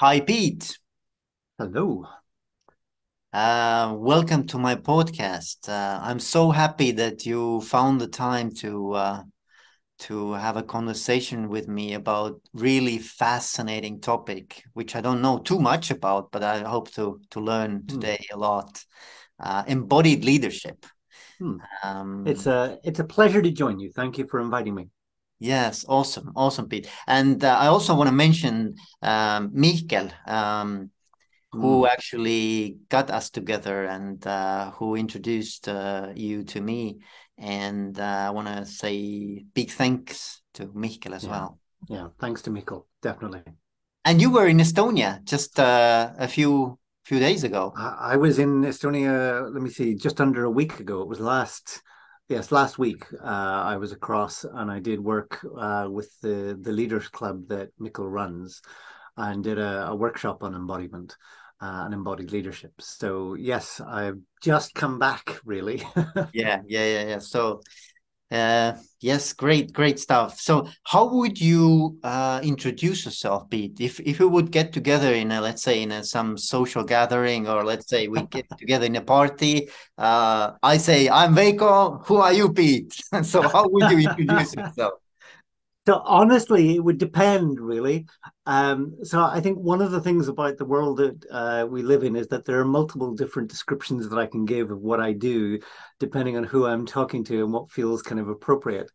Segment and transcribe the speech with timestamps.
[0.00, 0.78] Hi, Pete.
[1.58, 2.06] Hello.
[3.32, 5.68] Uh, welcome to my podcast.
[5.68, 9.22] Uh, I'm so happy that you found the time to uh,
[10.00, 15.60] to have a conversation with me about really fascinating topic, which I don't know too
[15.60, 18.06] much about, but I hope to to learn Hmm.
[18.06, 18.84] today a lot.
[19.40, 20.86] Uh, embodied leadership.
[21.40, 21.58] Hmm.
[22.24, 23.92] It's Um, a it's a pleasure to join you.
[23.92, 24.90] Thank you for inviting me.
[25.38, 26.88] Yes, awesome, awesome, Pete.
[27.06, 29.52] And uh, I also want to mention um.
[30.26, 30.90] Um,
[31.52, 31.86] who Hmm.
[31.86, 36.98] actually got us together and uh, who introduced uh, you to me.
[37.38, 41.30] And uh, I want to say big thanks to Mihkel as Yeah.
[41.30, 41.58] well.
[41.88, 42.08] Yeah.
[42.18, 42.84] Thanks to Mikkel.
[43.00, 43.42] Definitely.
[44.04, 47.72] And you were in Estonia just uh, a few few days ago.
[47.76, 51.02] I, I was in Estonia, let me see, just under a week ago.
[51.02, 51.82] It was last,
[52.28, 53.04] yes, last week.
[53.22, 57.70] Uh, I was across and I did work uh, with the the Leaders Club that
[57.80, 58.62] Mikkel runs
[59.16, 61.16] and did a, a workshop on embodiment
[61.60, 62.72] uh, and embodied leadership.
[62.80, 65.82] So yes, I've just come back really.
[66.32, 67.18] Yeah, yeah, yeah, yeah.
[67.18, 67.62] So
[68.30, 70.40] Uh, yes, great, great stuff.
[70.40, 73.80] So, how would you uh, introduce yourself, Pete?
[73.80, 77.46] If if we would get together in a, let's say, in a, some social gathering,
[77.46, 82.04] or let's say we get together in a party, uh, I say, I'm Veiko.
[82.06, 83.00] Who are you, Pete?
[83.22, 84.94] So, how would you introduce yourself?
[85.86, 88.06] So honestly, it would depend really.
[88.44, 92.02] Um, so I think one of the things about the world that uh, we live
[92.02, 95.12] in is that there are multiple different descriptions that I can give of what I
[95.12, 95.60] do,
[96.00, 98.90] depending on who I'm talking to and what feels kind of appropriate.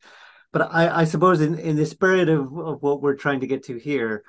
[0.51, 3.63] But I, I suppose in, in the spirit of, of what we're trying to get
[3.63, 4.23] to here,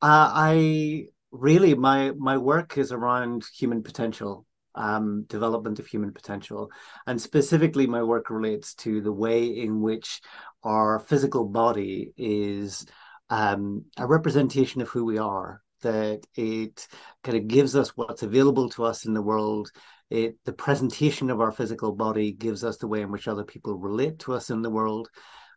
[0.00, 4.44] uh, I really my my work is around human potential,
[4.74, 6.70] um, development of human potential,
[7.06, 10.20] and specifically my work relates to the way in which
[10.62, 12.86] our physical body is
[13.30, 15.62] um, a representation of who we are.
[15.82, 16.86] That it
[17.24, 19.72] kind of gives us what's available to us in the world.
[20.10, 23.76] It the presentation of our physical body gives us the way in which other people
[23.76, 25.08] relate to us in the world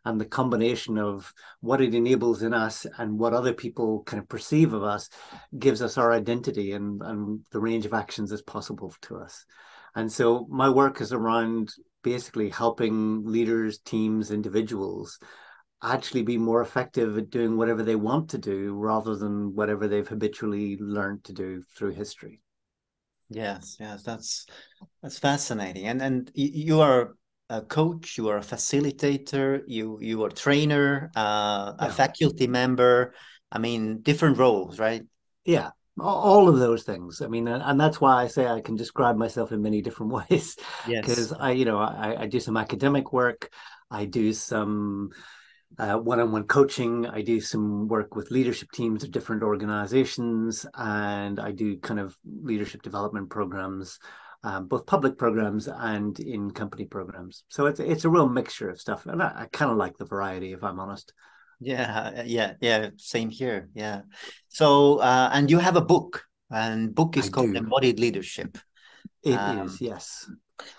[0.06, 4.28] and the combination of what it enables in us and what other people kind of
[4.28, 5.10] perceive of us
[5.58, 9.44] gives us our identity and, and the range of actions that's possible to us.
[9.96, 11.72] And so my work is around
[12.04, 15.18] basically helping leaders, teams, individuals
[15.82, 20.06] actually be more effective at doing whatever they want to do rather than whatever they've
[20.06, 22.40] habitually learned to do through history.
[23.28, 24.46] Yes, yes, that's
[25.02, 25.86] that's fascinating.
[25.86, 27.16] And and you are
[27.48, 33.14] a coach, you are a facilitator, you you are a trainer, uh, a faculty member.
[33.52, 35.02] I mean, different roles, right?
[35.44, 35.70] Yeah,
[36.00, 37.22] all of those things.
[37.22, 40.56] I mean, and that's why I say I can describe myself in many different ways,
[40.88, 41.06] Yes.
[41.06, 43.50] because I, you know, I, I do some academic work,
[43.90, 45.10] I do some
[45.78, 51.52] uh, one-on-one coaching, I do some work with leadership teams of different organizations, and I
[51.52, 53.98] do kind of leadership development programs,
[54.46, 57.44] um, both public programs and in company programs.
[57.48, 60.04] So it's it's a real mixture of stuff, and I, I kind of like the
[60.06, 61.12] variety, if I'm honest.
[61.60, 63.68] Yeah, yeah, yeah, same here.
[63.74, 64.02] Yeah.
[64.48, 67.56] So, uh, and you have a book, and book is I called do.
[67.56, 68.58] Embodied Leadership.
[69.22, 70.30] It is, Um, yes.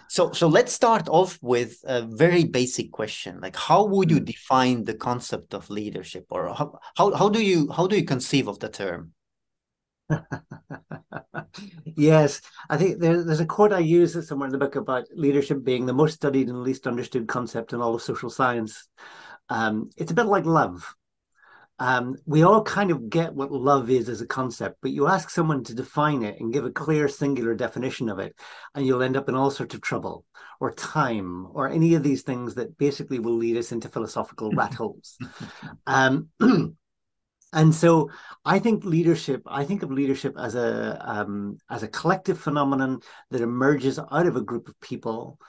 [0.08, 3.40] so, so let's start off with a very basic question.
[3.42, 4.26] Like, how would you Hmm.
[4.26, 8.48] define the concept of leadership, or how how, how do you how do you conceive
[8.48, 9.14] of the term?
[11.95, 15.63] Yes, I think there, there's a quote I use somewhere in the book about leadership
[15.63, 18.88] being the most studied and least understood concept in all of social science.
[19.50, 20.94] Um, it's a bit like love.
[21.79, 25.29] Um, we all kind of get what love is as a concept, but you ask
[25.29, 28.35] someone to define it and give a clear, singular definition of it,
[28.74, 30.25] and you'll end up in all sorts of trouble
[30.59, 34.74] or time or any of these things that basically will lead us into philosophical rat
[34.74, 35.18] holes.
[35.85, 36.29] Um,
[37.53, 38.09] and so
[38.44, 43.41] I think leadership, I think of leadership as a um, as a collective phenomenon that
[43.41, 45.40] emerges out of a group of people,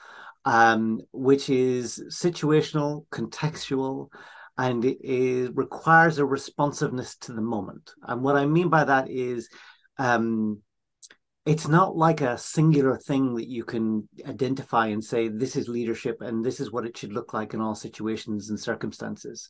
[0.45, 4.09] um, which is situational, contextual,
[4.57, 7.91] and it, it requires a responsiveness to the moment.
[8.03, 9.49] And what I mean by that is
[9.97, 10.61] um,
[11.45, 16.21] it's not like a singular thing that you can identify and say this is leadership
[16.21, 19.49] and this is what it should look like in all situations and circumstances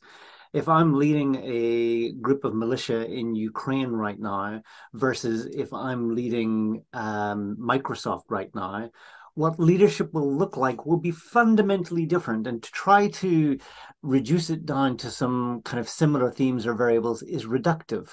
[0.52, 4.62] if I'm leading a group of militia in Ukraine right now
[4.92, 8.90] versus if I'm leading um, Microsoft right now,
[9.34, 12.46] what leadership will look like will be fundamentally different.
[12.46, 13.58] And to try to
[14.02, 18.10] reduce it down to some kind of similar themes or variables is reductive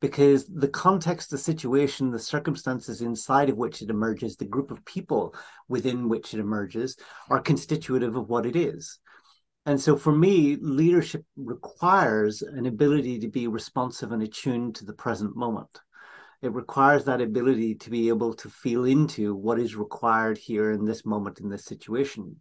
[0.00, 4.84] because the context, the situation, the circumstances inside of which it emerges, the group of
[4.84, 5.34] people
[5.68, 6.96] within which it emerges
[7.30, 8.98] are constitutive of what it is.
[9.66, 14.92] And so for me, leadership requires an ability to be responsive and attuned to the
[14.92, 15.80] present moment.
[16.40, 20.84] It requires that ability to be able to feel into what is required here in
[20.84, 22.36] this moment in this situation.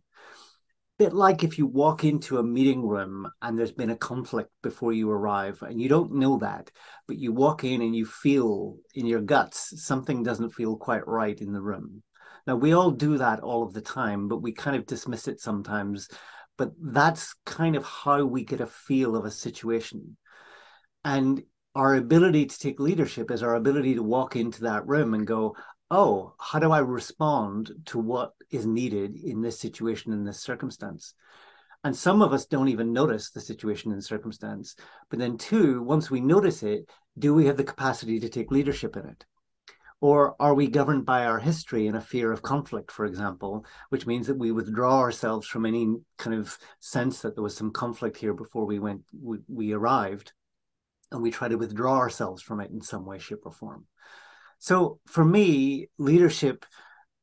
[0.99, 4.93] Bit like if you walk into a meeting room and there's been a conflict before
[4.93, 6.69] you arrive and you don't know that,
[7.07, 11.41] but you walk in and you feel in your guts something doesn't feel quite right
[11.41, 12.03] in the room.
[12.45, 15.41] Now, we all do that all of the time, but we kind of dismiss it
[15.41, 16.07] sometimes.
[16.57, 20.17] But that's kind of how we get a feel of a situation.
[21.03, 21.43] And
[21.75, 25.55] our ability to take leadership is our ability to walk into that room and go,
[25.91, 31.13] oh, how do I respond to what is needed in this situation, in this circumstance?
[31.83, 34.75] And some of us don't even notice the situation and circumstance.
[35.09, 38.97] But then, two, once we notice it, do we have the capacity to take leadership
[38.97, 39.25] in it?
[40.05, 44.05] Or are we governed by our history and a fear of conflict, for example, which
[44.05, 48.15] means that we withdraw ourselves from any kind of sense that there was some conflict
[48.15, 50.31] here before we went, we, we arrived,
[51.11, 53.87] and we try to withdraw ourselves from it in some way, shape, or form.
[54.59, 56.67] So for me, leadership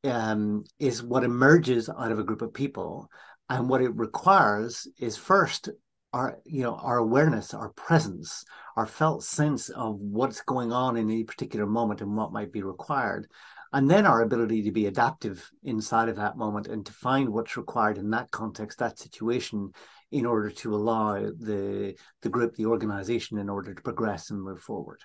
[0.03, 3.07] um, is what emerges out of a group of people,
[3.47, 5.69] and what it requires is first
[6.13, 8.45] our you know our awareness our presence
[8.75, 12.63] our felt sense of what's going on in any particular moment and what might be
[12.63, 13.27] required.
[13.71, 17.57] And then our ability to be adaptive inside of that moment and to find what's
[17.57, 19.71] required in that context that situation
[20.11, 24.59] in order to allow the the group the organization in order to progress and move
[24.59, 25.01] forward.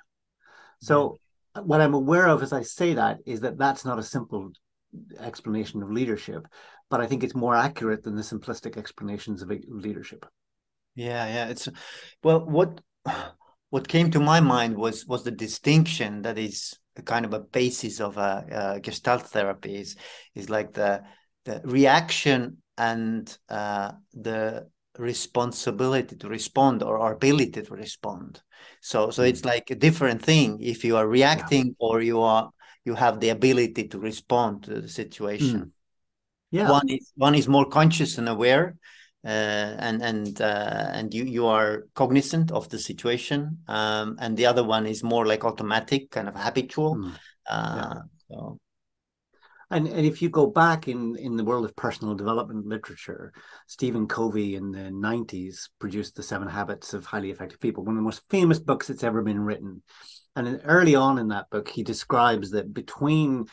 [0.80, 1.18] So yeah.
[1.54, 4.52] Uh, what i'm aware of as i say that is that that's not a simple
[5.18, 6.46] explanation of leadership
[6.90, 10.26] but i think it's more accurate than the simplistic explanations of leadership
[10.98, 11.48] yeah, yeah.
[11.48, 11.68] It's
[12.24, 12.80] well, what
[13.70, 17.40] what came to my mind was was the distinction that is a kind of a
[17.40, 19.96] basis of a, a Gestalt therapy is
[20.34, 21.02] is like the
[21.44, 24.68] the reaction and uh, the
[24.98, 28.42] responsibility to respond or our ability to respond.
[28.80, 29.28] So so mm.
[29.28, 31.72] it's like a different thing if you are reacting yeah.
[31.78, 32.50] or you are
[32.84, 35.60] you have the ability to respond to the situation.
[35.60, 35.70] Mm.
[36.50, 36.70] Yeah.
[36.70, 38.76] One is one is more conscious and aware
[39.24, 44.64] and and uh, and you you are cognizant of the situation um, and the other
[44.64, 47.12] one is more like automatic kind of habitual mm.
[47.50, 48.00] uh, yeah.
[48.30, 48.58] so.
[49.70, 53.32] and and if you go back in in the world of personal development literature
[53.66, 57.98] stephen covey in the 90s produced the seven habits of highly effective people one of
[57.98, 59.82] the most famous books that's ever been written
[60.36, 63.46] and early on in that book he describes that between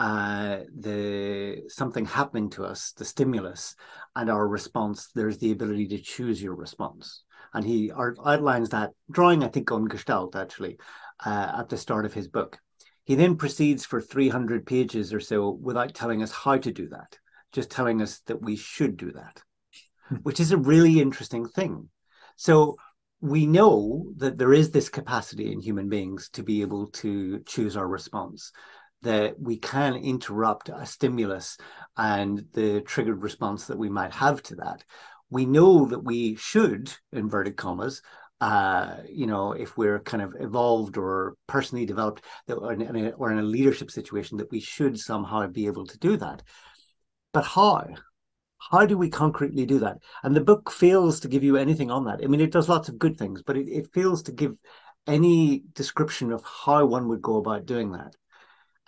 [0.00, 3.76] uh, the something happening to us, the stimulus,
[4.16, 7.22] and our response, there's the ability to choose your response.
[7.52, 10.78] And he outlines that drawing, I think, on Gestalt actually
[11.26, 12.58] uh, at the start of his book.
[13.04, 17.18] He then proceeds for 300 pages or so without telling us how to do that,
[17.52, 19.42] just telling us that we should do that,
[20.22, 21.90] which is a really interesting thing.
[22.36, 22.76] So
[23.20, 27.76] we know that there is this capacity in human beings to be able to choose
[27.76, 28.50] our response
[29.02, 31.56] that we can interrupt a stimulus
[31.96, 34.84] and the triggered response that we might have to that.
[35.30, 38.02] We know that we should, inverted commas,
[38.40, 43.30] uh, you know, if we're kind of evolved or personally developed, or in, a, or
[43.30, 46.42] in a leadership situation, that we should somehow be able to do that.
[47.32, 47.86] But how?
[48.70, 49.98] How do we concretely do that?
[50.22, 52.20] And the book fails to give you anything on that.
[52.22, 54.58] I mean, it does lots of good things, but it, it fails to give
[55.06, 58.14] any description of how one would go about doing that.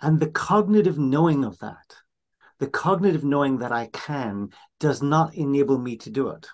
[0.03, 1.95] And the cognitive knowing of that,
[2.59, 6.45] the cognitive knowing that I can, does not enable me to do it.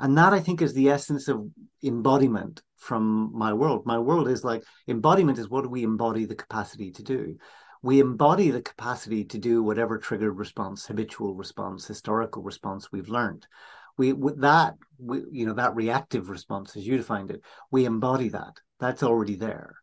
[0.00, 1.48] And that I think is the essence of
[1.84, 3.86] embodiment from my world.
[3.86, 7.36] My world is like embodiment is what we embody the capacity to do?
[7.82, 13.46] We embody the capacity to do whatever triggered response, habitual response, historical response we've learned.
[13.96, 18.30] We with that, we, you know, that reactive response, as you defined it, we embody
[18.30, 18.56] that.
[18.80, 19.79] That's already there.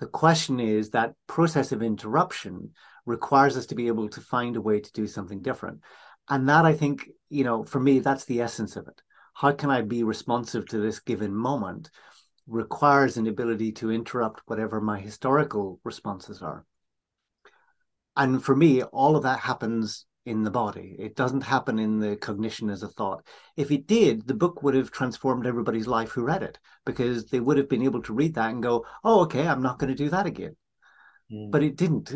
[0.00, 2.72] The question is that process of interruption
[3.06, 5.80] requires us to be able to find a way to do something different.
[6.28, 9.00] And that I think, you know, for me, that's the essence of it.
[9.32, 11.90] How can I be responsive to this given moment
[12.46, 16.64] requires an ability to interrupt whatever my historical responses are.
[18.16, 20.96] And for me, all of that happens in the body.
[20.98, 23.26] It doesn't happen in the cognition as a thought.
[23.56, 27.40] If it did, the book would have transformed everybody's life who read it because they
[27.40, 30.04] would have been able to read that and go, "Oh, okay, I'm not going to
[30.04, 30.56] do that again."
[31.32, 31.50] Mm.
[31.50, 32.12] But it didn't.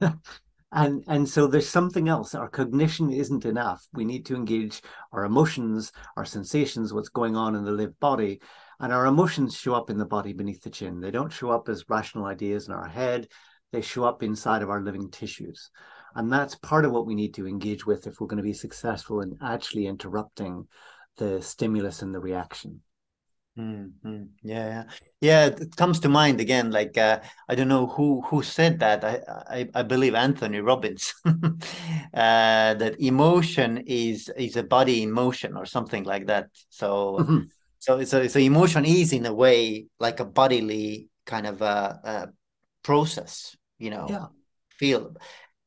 [0.72, 2.34] and and so there's something else.
[2.34, 3.86] Our cognition isn't enough.
[3.92, 4.80] We need to engage
[5.12, 8.40] our emotions, our sensations, what's going on in the lived body.
[8.80, 11.00] And our emotions show up in the body beneath the chin.
[11.00, 13.28] They don't show up as rational ideas in our head.
[13.72, 15.70] They show up inside of our living tissues.
[16.14, 18.52] And that's part of what we need to engage with if we're going to be
[18.52, 20.66] successful in actually interrupting
[21.16, 22.82] the stimulus and the reaction.
[23.58, 24.22] Mm-hmm.
[24.42, 24.84] Yeah,
[25.20, 25.46] yeah.
[25.46, 26.70] It comes to mind again.
[26.70, 29.04] Like uh, I don't know who who said that.
[29.04, 31.14] I I, I believe Anthony Robbins.
[31.24, 31.30] uh,
[32.14, 36.48] that emotion is is a body in motion or something like that.
[36.68, 37.38] So mm-hmm.
[37.78, 42.28] so so so emotion is in a way like a bodily kind of a, a
[42.82, 43.56] process.
[43.78, 44.26] You know, yeah.
[44.70, 45.16] feel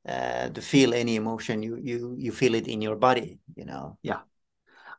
[0.07, 3.39] uh, to feel any emotion, you you you feel it in your body.
[3.55, 3.97] You know.
[4.01, 4.19] Yeah.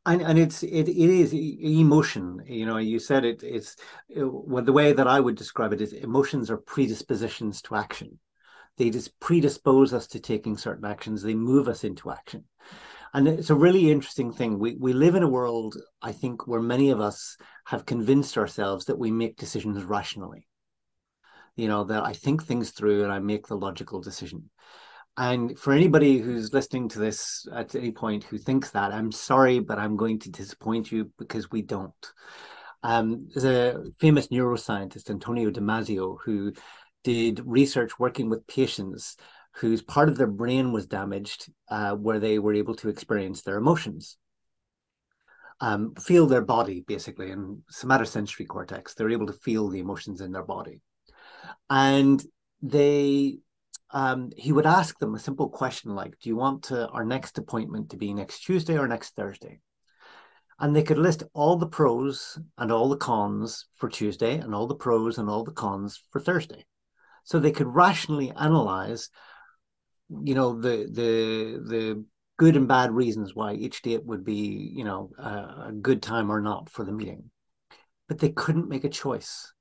[0.07, 3.77] And and it's it, it is emotion you know you said it it's
[4.11, 8.19] it, well, the way that i would describe it is emotions are predispositions to action.
[8.77, 11.23] They just predispose us to taking certain actions.
[11.23, 12.45] They move us into action.
[13.15, 14.59] And it's a really interesting thing.
[14.59, 18.85] We we live in a world i think where many of us have convinced ourselves
[18.87, 20.47] that we make decisions rationally.
[21.57, 24.51] You know that i think things through and i make the logical decision
[25.17, 29.61] and for anybody who's listening to this at any point who thinks that, I'm sorry,
[29.61, 31.93] but I'm going to disappoint you because we don't.
[32.83, 36.53] Um, there's a famous neuroscientist, Antonio Damasio, who
[37.05, 39.17] did research working with patients
[39.57, 43.57] whose part of their brain was damaged, uh, where they were able to experience their
[43.57, 44.17] emotions,
[45.61, 48.95] um, feel their body, basically, and somatosensory cortex.
[48.95, 50.81] They're able to feel the emotions in their body.
[51.71, 52.23] And
[52.63, 53.39] they
[53.95, 57.39] um, he would ask them a simple question like, Do you want to, our next
[57.39, 59.61] appointment to be next Tuesday or next Thursday?
[60.59, 64.67] And they could list all the pros and all the cons for Tuesday and all
[64.67, 66.65] the pros and all the cons for Thursday.
[67.23, 69.11] So they could rationally analyze,
[70.11, 72.05] you know, the the the
[72.37, 76.31] good and bad reasons why each date would be, you know, a, a good time
[76.31, 77.31] or not for the meeting.
[78.09, 79.54] But they couldn't make a choice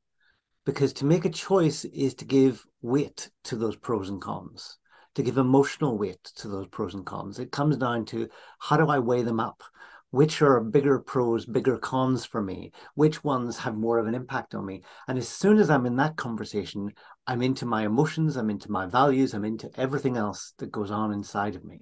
[0.66, 4.78] because to make a choice is to give weight to those pros and cons
[5.16, 7.40] to give emotional weight to those pros and cons.
[7.40, 8.28] It comes down to
[8.60, 9.64] how do i weigh them up?
[10.12, 12.72] Which are bigger pros bigger cons for me?
[12.96, 14.84] Which ones have more of an impact on me?
[15.08, 16.92] And as soon as i'm in that conversation
[17.28, 21.12] i'm into my emotions i'm into my values i'm into everything else that goes on
[21.12, 21.80] inside of me.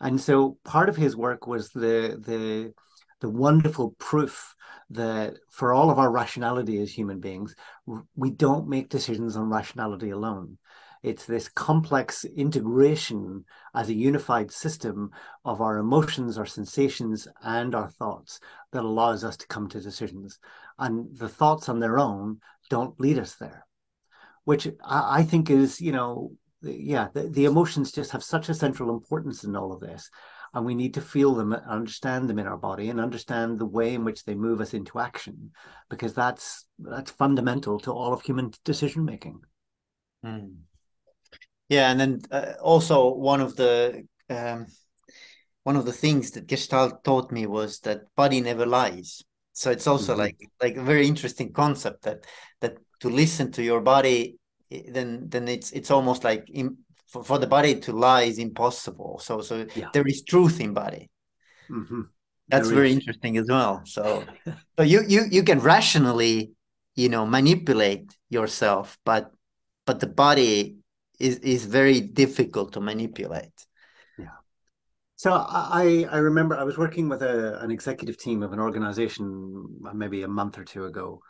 [0.00, 2.74] And so part of his work was the the
[3.20, 4.54] the wonderful proof
[4.90, 7.54] that for all of our rationality as human beings,
[8.14, 10.58] we don't make decisions on rationality alone.
[11.02, 13.44] It's this complex integration
[13.74, 15.10] as a unified system
[15.44, 18.40] of our emotions, our sensations, and our thoughts
[18.72, 20.38] that allows us to come to decisions.
[20.78, 22.40] And the thoughts on their own
[22.70, 23.66] don't lead us there,
[24.44, 28.88] which I, think is, you know, yeah, the, the emotions just have such a central
[28.88, 30.08] importance in all of this
[30.54, 33.94] and we need to feel them understand them in our body and understand the way
[33.94, 35.50] in which they move us into action
[35.90, 39.40] because that's that's fundamental to all of human decision making
[40.24, 40.54] mm.
[41.68, 44.66] yeah and then uh, also one of the um,
[45.64, 49.86] one of the things that gestalt taught me was that body never lies so it's
[49.86, 50.20] also mm-hmm.
[50.20, 52.24] like like a very interesting concept that
[52.60, 54.38] that to listen to your body
[54.88, 56.76] then then it's it's almost like in,
[57.14, 59.20] for, for the body to lie is impossible.
[59.20, 59.90] So so yeah.
[59.94, 61.10] there is truth in body.
[61.70, 62.02] Mm-hmm.
[62.48, 62.96] That's there very is.
[62.96, 63.82] interesting as well.
[63.84, 64.24] So
[64.76, 66.52] so you you you can rationally
[66.96, 69.30] you know manipulate yourself, but
[69.86, 70.78] but the body
[71.20, 73.58] is is very difficult to manipulate.
[74.18, 74.36] Yeah.
[75.14, 79.24] So I I remember I was working with a, an executive team of an organization
[79.94, 81.22] maybe a month or two ago,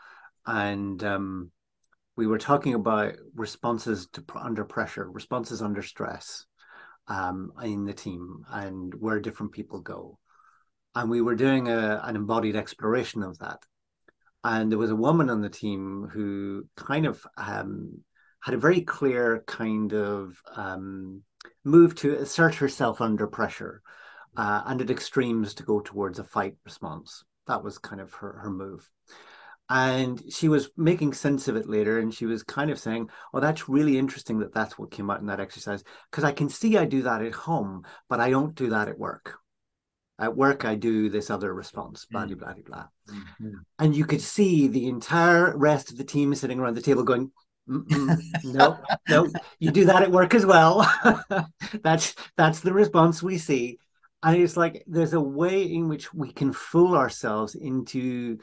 [0.47, 1.51] and um,
[2.17, 6.47] we were talking about responses to under pressure, responses under stress
[7.09, 10.19] um, in the team, and where different people go.
[10.95, 13.59] And we were doing a, an embodied exploration of that.
[14.45, 18.05] And there was a woman on the team who kind of um,
[18.43, 21.23] had a very clear kind of um,
[21.65, 23.83] move to assert herself under pressure
[24.37, 27.25] uh, and at extremes to go towards a fight response.
[27.47, 28.89] That was kind of her, her move
[29.71, 33.41] and she was making sense of it later and she was kind of saying oh
[33.41, 36.77] that's really interesting that that's what came out in that exercise because i can see
[36.77, 39.39] i do that at home but i don't do that at work.
[40.19, 42.87] At work i do this other response blah blah blah blah.
[43.11, 43.55] Mm-hmm.
[43.79, 47.33] and you could see the entire rest of the team sitting around the table going
[47.67, 48.79] no
[49.09, 49.29] no
[49.59, 50.87] you do that at work as well.
[51.83, 53.79] That's that's the response we see.
[54.23, 58.39] And it's like there's a way in which we can fool ourselves into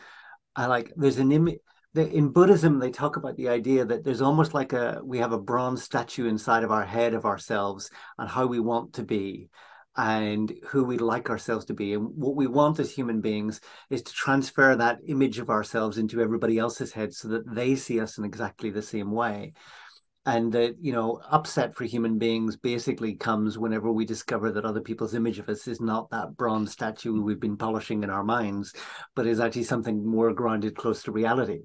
[0.55, 1.59] I like there's an image
[1.95, 5.39] in Buddhism they talk about the idea that there's almost like a we have a
[5.39, 9.49] bronze statue inside of our head of ourselves and how we want to be
[9.97, 11.93] and who we'd like ourselves to be.
[11.93, 16.21] And what we want as human beings is to transfer that image of ourselves into
[16.21, 19.53] everybody else's head so that they see us in exactly the same way.
[20.25, 24.81] And that you know upset for human beings basically comes whenever we discover that other
[24.81, 28.73] people's image of us is not that bronze statue we've been polishing in our minds
[29.15, 31.61] but is actually something more grounded close to reality.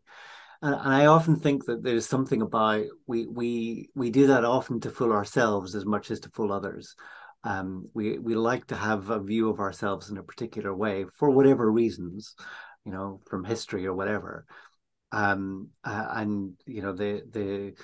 [0.62, 4.80] And, and i often think that there's something about we we we do that often
[4.80, 6.94] to fool ourselves as much as to fool others.
[7.44, 11.30] Um, we we like to have a view of ourselves in a particular way for
[11.30, 12.34] whatever reasons
[12.84, 14.46] you know from history or whatever.
[15.12, 17.74] Um, and you know the the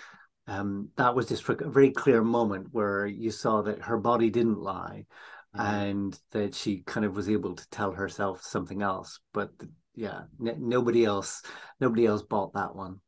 [0.47, 4.61] um, that was just a very clear moment where you saw that her body didn't
[4.61, 5.07] lie
[5.55, 5.75] mm-hmm.
[5.75, 9.51] and that she kind of was able to tell herself something else but
[9.95, 11.43] yeah n- nobody else
[11.81, 13.01] nobody else bought that one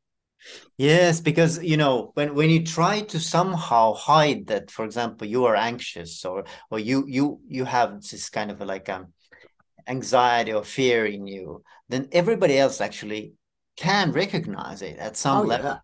[0.76, 5.46] yes because you know when when you try to somehow hide that for example you
[5.46, 9.06] are anxious or or you you you have this kind of like um
[9.86, 13.32] anxiety or fear in you then everybody else actually
[13.76, 15.78] can recognize it at some oh, level yeah.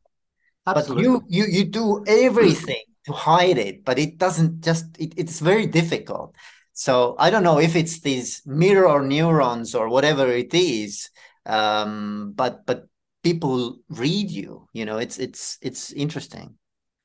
[0.77, 1.05] Absolutely.
[1.05, 5.41] But you you you do everything to hide it, but it doesn't just it, it's
[5.41, 6.35] very difficult.
[6.73, 11.11] So I don't know if it's these mirror neurons or whatever it is,
[11.47, 12.87] um, but but
[13.23, 14.69] people read you.
[14.73, 16.57] You know, it's it's it's interesting.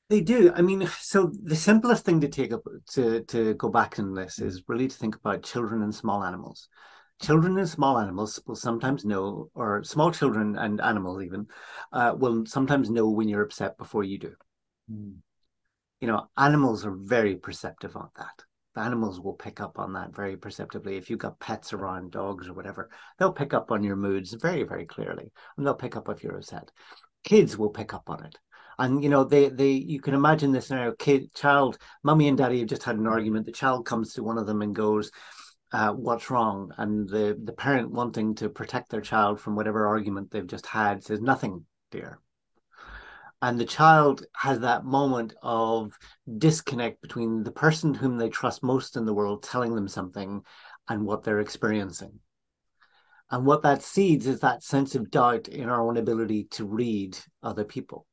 [0.10, 0.52] They do.
[0.56, 4.40] I mean, so the simplest thing to take up to to go back in this
[4.40, 6.70] is really to think about children and small animals
[7.22, 11.48] children and small animals will sometimes know, or small children and animals even,
[11.92, 14.34] uh, will sometimes know when you're upset before you do.
[14.92, 15.18] Mm.
[16.02, 18.44] You know, animals are very perceptive on that.
[18.76, 20.98] The animals will pick up on that very perceptively.
[20.98, 24.64] If you've got pets around, dogs or whatever, they'll pick up on your moods very,
[24.64, 26.72] very clearly, and they'll pick up if you're upset.
[27.24, 28.38] Kids will pick up on it
[28.78, 32.60] and you know they they you can imagine this now kid child mummy and daddy
[32.60, 35.12] have just had an argument the child comes to one of them and goes
[35.76, 40.32] uh, what's wrong, and the the parent wanting to protect their child from whatever argument
[40.32, 42.20] they've just had says nothing, dear.
[43.42, 45.92] And the child has that moment of
[46.38, 50.44] disconnect between the person whom they trust most in the world telling them something
[50.88, 52.22] and what they're experiencing.
[53.30, 57.18] And what that seeds is that sense of doubt in our own ability to read
[57.44, 58.08] other people.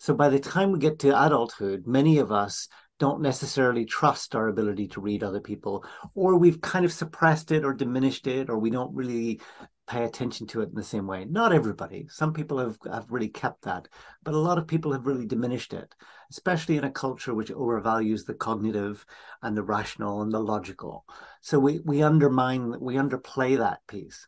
[0.00, 2.66] So by the time we get to adulthood, many of us
[2.98, 5.84] don't necessarily trust our ability to read other people,
[6.14, 9.40] or we've kind of suppressed it or diminished it, or we don't really
[9.88, 11.24] pay attention to it in the same way.
[11.24, 12.06] Not everybody.
[12.10, 13.88] Some people have, have really kept that,
[14.22, 15.94] but a lot of people have really diminished it,
[16.30, 19.06] especially in a culture which overvalues the cognitive
[19.42, 21.04] and the rational and the logical.
[21.40, 24.26] So we, we undermine, we underplay that piece.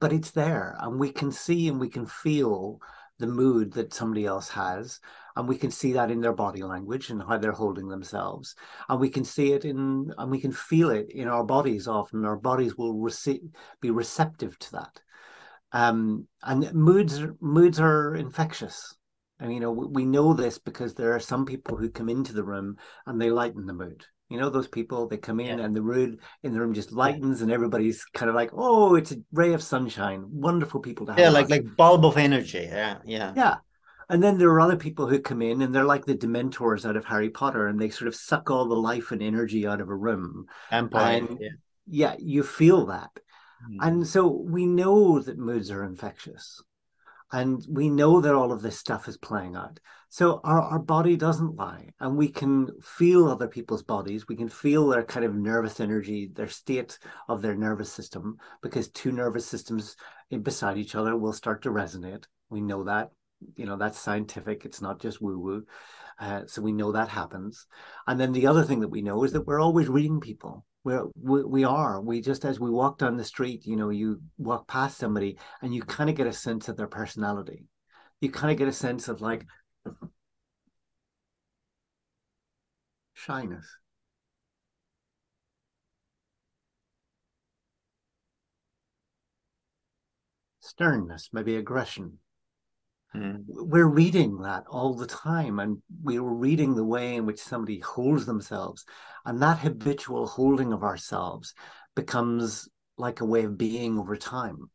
[0.00, 2.80] But it's there, and we can see and we can feel
[3.18, 5.00] the mood that somebody else has
[5.36, 8.54] and we can see that in their body language and how they're holding themselves.
[8.88, 12.24] And we can see it in and we can feel it in our bodies often.
[12.24, 13.40] Our bodies will receive,
[13.80, 15.00] be receptive to that.
[15.72, 18.94] Um, and moods moods are infectious.
[19.40, 22.44] And you know we know this because there are some people who come into the
[22.44, 25.64] room and they lighten the mood you know those people they come in yeah.
[25.64, 29.12] and the mood in the room just lightens and everybody's kind of like oh it's
[29.12, 32.98] a ray of sunshine wonderful people to have yeah like like bulb of energy yeah
[33.04, 33.56] yeah yeah
[34.08, 36.96] and then there are other people who come in and they're like the dementors out
[36.96, 39.88] of Harry Potter and they sort of suck all the life and energy out of
[39.88, 40.46] a room.
[40.70, 41.16] Empire.
[41.16, 41.48] And yeah.
[41.86, 43.10] yeah, you feel that.
[43.70, 43.76] Mm.
[43.80, 46.62] And so we know that moods are infectious.
[47.34, 49.80] And we know that all of this stuff is playing out.
[50.08, 51.88] So our, our body doesn't lie.
[51.98, 54.28] And we can feel other people's bodies.
[54.28, 56.96] We can feel their kind of nervous energy, their state
[57.28, 59.96] of their nervous system, because two nervous systems
[60.42, 62.22] beside each other will start to resonate.
[62.50, 63.10] We know that
[63.56, 65.66] you know that's scientific it's not just woo woo
[66.18, 67.66] uh, so we know that happens
[68.06, 71.06] and then the other thing that we know is that we're always reading people we're,
[71.20, 72.00] we, we are.
[72.00, 75.74] We just as we walk down the street you know you walk past somebody and
[75.74, 77.64] you kind of get a sense of their personality.
[78.20, 79.46] You kind of get a sense of like
[83.14, 83.66] shyness.
[90.60, 92.18] Sternness maybe aggression
[93.14, 93.44] Mm.
[93.46, 98.26] We're reading that all the time, and we're reading the way in which somebody holds
[98.26, 98.84] themselves.
[99.24, 101.54] And that habitual holding of ourselves
[101.94, 104.70] becomes like a way of being over time.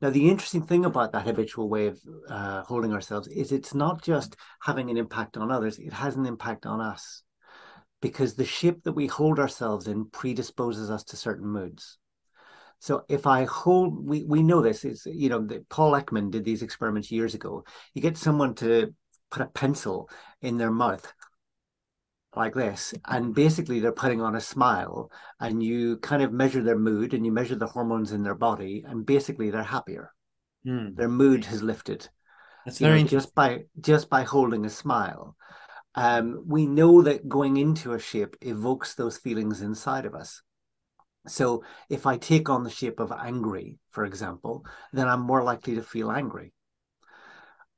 [0.00, 1.98] Now, the interesting thing about that habitual way of
[2.28, 6.26] uh, holding ourselves is it's not just having an impact on others, it has an
[6.26, 7.22] impact on us
[8.00, 11.98] because the shape that we hold ourselves in predisposes us to certain moods.
[12.80, 16.44] So if I hold, we, we know this is, you know, the, Paul Ekman did
[16.44, 17.64] these experiments years ago.
[17.94, 18.94] You get someone to
[19.30, 20.08] put a pencil
[20.40, 21.12] in their mouth
[22.36, 25.10] like this, and basically they're putting on a smile,
[25.40, 28.84] and you kind of measure their mood and you measure the hormones in their body,
[28.86, 30.12] and basically they're happier.
[30.66, 30.96] Mm.
[30.96, 32.08] Their mood has lifted.
[32.64, 35.36] That's very know, just by just by holding a smile.
[35.94, 40.42] Um, we know that going into a shape evokes those feelings inside of us.
[41.30, 45.74] So if I take on the shape of angry, for example, then I'm more likely
[45.76, 46.52] to feel angry.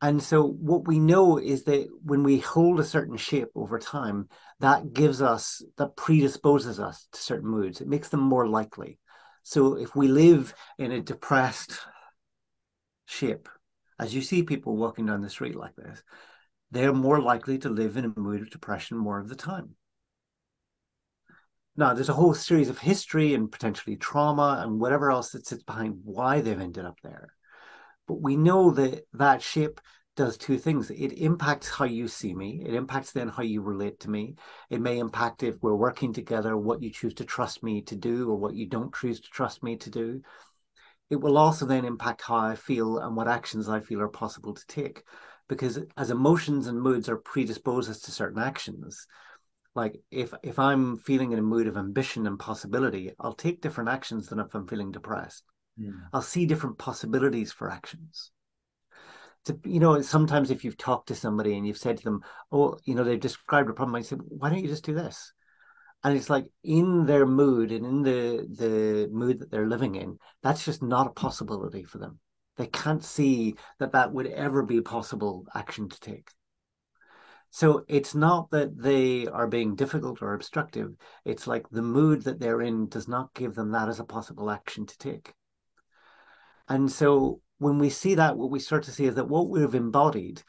[0.03, 4.29] And so what we know is that when we hold a certain shape over time,
[4.61, 7.81] that gives us, that predisposes us to certain moods.
[7.81, 8.99] It makes them more likely.
[9.43, 11.79] So if we live in a depressed
[13.05, 13.49] shape,
[13.99, 16.03] as you see people walking down the street like this,
[16.71, 19.75] they're more likely to live in a mood of depression more of the time.
[21.81, 25.63] Now, there's a whole series of history and potentially trauma and whatever else that sits
[25.63, 27.33] behind why they've ended up there.
[28.07, 29.81] But we know that that shape
[30.15, 30.91] does two things.
[30.91, 32.63] It impacts how you see me.
[32.67, 34.35] It impacts then how you relate to me.
[34.69, 38.29] It may impact if we're working together, what you choose to trust me to do
[38.29, 40.21] or what you don't choose to trust me to do.
[41.09, 44.53] It will also then impact how I feel and what actions I feel are possible
[44.53, 45.03] to take.
[45.49, 49.07] Because as emotions and moods are predisposed us to certain actions,
[49.75, 53.91] like if if I'm feeling in a mood of ambition and possibility, I'll take different
[53.91, 55.45] actions than if I'm feeling depressed.
[55.81, 56.01] Mm.
[56.13, 58.33] I'll see different possibilities for actions.
[59.47, 62.79] To, you know, sometimes if you've talked to somebody and you've said to them, "Oh,
[62.85, 65.33] you know," they've described a problem, I say, "Why don't you just do this?"
[66.03, 70.19] And it's like in their mood and in the the mood that they're living in,
[70.43, 72.19] that's just not a possibility for them.
[72.57, 76.29] They can't see that that would ever be a possible action to take.
[77.51, 80.95] So it's not that they are being difficult or obstructive.
[81.25, 84.51] It's like the mood that they're in does not give them that as a possible
[84.51, 85.35] action to take.
[86.69, 89.75] And so when we see that, what we start to see is that what we've
[89.75, 90.43] embodied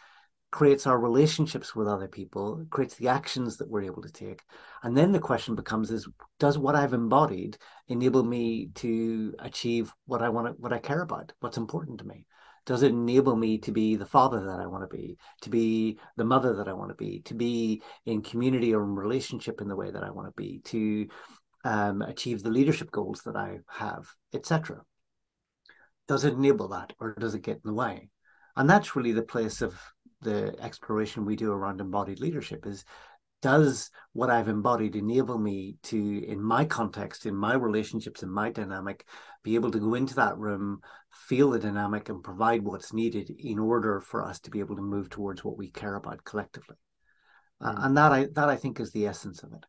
[0.51, 4.41] creates our relationships with other people, creates the actions that we're able to take.
[4.83, 6.07] And then the question becomes is
[6.39, 11.33] does what I've embodied enable me to achieve what I want what I care about,
[11.39, 12.25] what's important to me?
[12.65, 15.99] Does it enable me to be the father that I want to be, to be
[16.17, 19.67] the mother that I want to be, to be in community or in relationship in
[19.67, 21.07] the way that I want to be, to
[21.63, 24.81] um, achieve the leadership goals that I have, etc.
[26.07, 28.09] Does it enable that, or does it get in the way?
[28.55, 29.79] And that's really the place of
[30.21, 32.85] the exploration we do around embodied leadership: is
[33.41, 38.51] does what I've embodied enable me to, in my context, in my relationships, in my
[38.51, 39.07] dynamic,
[39.43, 43.59] be able to go into that room, feel the dynamic, and provide what's needed in
[43.59, 46.75] order for us to be able to move towards what we care about collectively?
[47.59, 49.65] Uh, and that I that I think is the essence of it.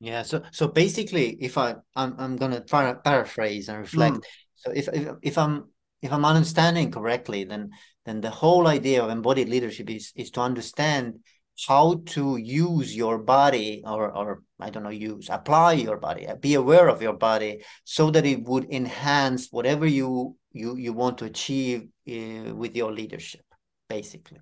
[0.00, 0.22] Yeah.
[0.22, 4.16] So so basically, if I I'm I'm gonna try to paraphrase and reflect.
[4.16, 4.22] Mm.
[4.54, 5.64] So if, if if I'm
[6.02, 7.70] if I'm understanding correctly, then
[8.04, 11.20] then the whole idea of embodied leadership is is to understand
[11.66, 16.54] how to use your body or or I don't know use apply your body be
[16.54, 21.24] aware of your body so that it would enhance whatever you you you want to
[21.24, 23.44] achieve uh, with your leadership
[23.88, 24.38] basically.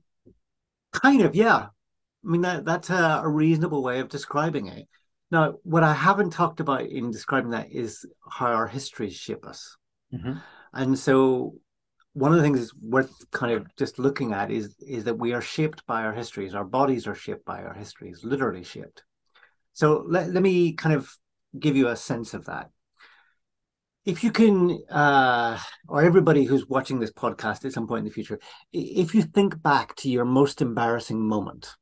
[0.93, 1.67] Kind of yeah.
[2.25, 4.89] I mean that that's a, a reasonable way of describing it.
[5.31, 9.77] Now what I haven't talked about in describing that is how our histories shape us.
[10.13, 10.35] Mm-hmm.
[10.75, 11.55] and so
[12.15, 15.33] one of the things that's worth kind of just looking at is is that we
[15.33, 16.55] are shaped by our histories.
[16.55, 19.05] Our bodies are shaped by our histories, literally shaped.
[19.73, 21.11] So let, let me kind of
[21.59, 22.71] give you a sense of that.
[24.05, 28.11] If you can, uh, or everybody who's watching this podcast at some point in the
[28.11, 28.39] future,
[28.73, 31.75] if you think back to your most embarrassing moment,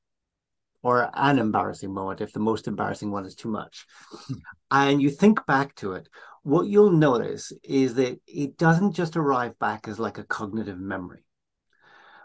[0.82, 4.34] or an embarrassing moment, if the most embarrassing one is too much, hmm.
[4.70, 6.08] and you think back to it,
[6.42, 11.24] what you'll notice is that it doesn't just arrive back as like a cognitive memory.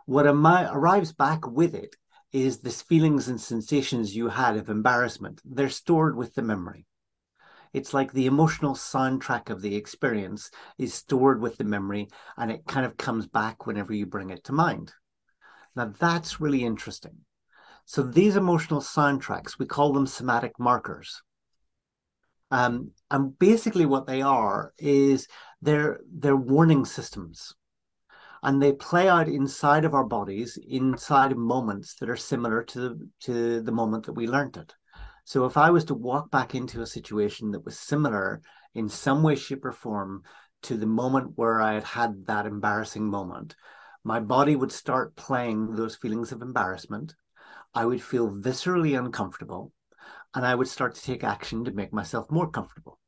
[0.06, 1.96] What arrives back with it
[2.32, 5.42] is the feelings and sensations you had of embarrassment.
[5.46, 6.88] They're stored with the memory.
[7.74, 12.66] It's like the emotional soundtrack of the experience is stored with the memory and it
[12.66, 14.94] kind of comes back whenever you bring it to mind.
[15.76, 17.18] Now, that's really interesting.
[17.86, 21.22] So, these emotional soundtracks, we call them somatic markers.
[22.52, 25.28] Um, and basically, what they are is
[25.62, 27.54] they're they're warning systems,
[28.42, 32.98] and they play out inside of our bodies, inside of moments that are similar to
[33.22, 34.74] to the moment that we learned it.
[35.26, 38.42] So, if I was to walk back into a situation that was similar
[38.74, 40.24] in some way, shape, or form
[40.64, 43.56] to the moment where I had had that embarrassing moment,
[44.04, 47.14] my body would start playing those feelings of embarrassment.
[47.74, 49.74] I would feel viscerally uncomfortable
[50.36, 53.00] and I would start to take action to make myself more comfortable.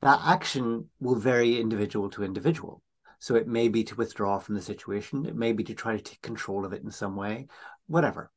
[0.00, 2.82] That action will vary individual to individual.
[3.20, 6.02] So it may be to withdraw from the situation, it may be to try to
[6.02, 7.46] take control of it in some way,
[7.86, 8.32] whatever.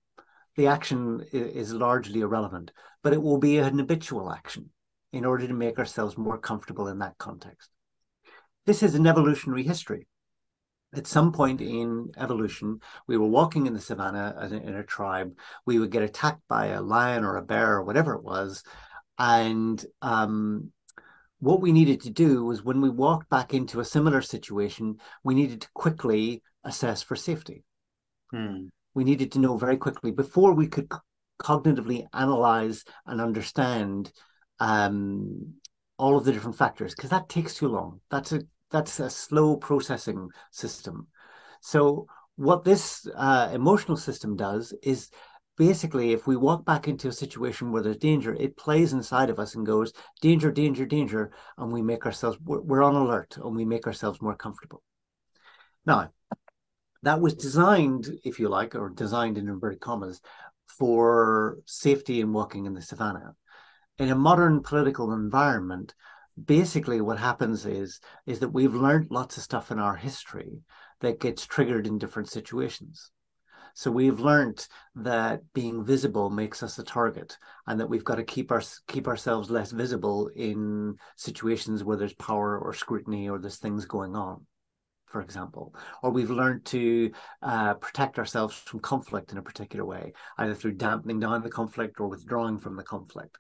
[0.58, 4.70] The action is largely irrelevant, but it will be an habitual action
[5.12, 7.70] in order to make ourselves more comfortable in that context.
[8.66, 10.08] This is an evolutionary history.
[10.98, 15.38] At some point in evolution, we were walking in the savannah in a tribe.
[15.66, 18.64] We would get attacked by a lion or a bear or whatever it was.
[19.18, 20.72] And um,
[21.40, 25.36] what we needed to do was when we walked back into a similar situation, we
[25.36, 27.64] needed to quickly assess for safety.
[28.32, 28.68] Hmm.
[28.94, 30.90] We needed to know very quickly before we could
[31.42, 34.12] cognitively analyze and understand
[34.60, 35.56] um,
[35.98, 38.02] all of the different factors, because that takes too long.
[38.10, 41.08] That's a that's a slow processing system.
[41.62, 45.10] So what this uh, emotional system does is
[45.58, 49.40] basically if we walk back into a situation where there's danger it plays inside of
[49.40, 53.66] us and goes danger danger danger and we make ourselves we're, on alert and we
[53.66, 54.84] make ourselves more comfortable
[55.86, 56.10] now
[57.04, 60.22] that was designed if you like or designed in inverted commas
[60.68, 63.34] for safety in walking in the savannah
[63.98, 65.94] in a modern political environment
[66.44, 70.60] basically what happens is is that we've learned lots of stuff in our history
[71.02, 73.12] that gets triggered in different situations
[73.74, 78.24] so we've learned that being visible makes us a target and that we've got to
[78.24, 83.58] keep our keep ourselves less visible in situations where there's power or scrutiny or there's
[83.58, 84.46] things going on
[85.08, 87.10] for example, or we've learned to
[87.42, 92.02] uh, protect ourselves from conflict in a particular way, either through dampening down the conflict
[92.02, 93.38] or withdrawing from the conflict.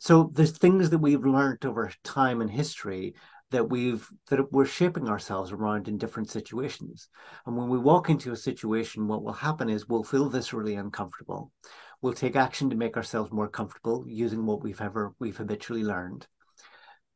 [0.00, 3.14] So there's things that we've learned over time and history
[3.50, 7.08] that we've that we're shaping ourselves around in different situations.
[7.44, 10.76] And when we walk into a situation, what will happen is we'll feel this really
[10.76, 11.52] uncomfortable.
[12.00, 16.26] We'll take action to make ourselves more comfortable using what we've ever we've habitually learned.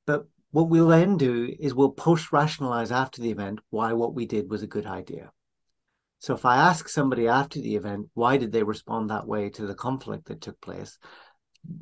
[0.07, 4.27] But what we'll then do is we'll post rationalize after the event why what we
[4.27, 5.33] did was a good idea.
[6.19, 9.67] So if I ask somebody after the event, why did they respond that way to
[9.67, 10.99] the conflict that took place?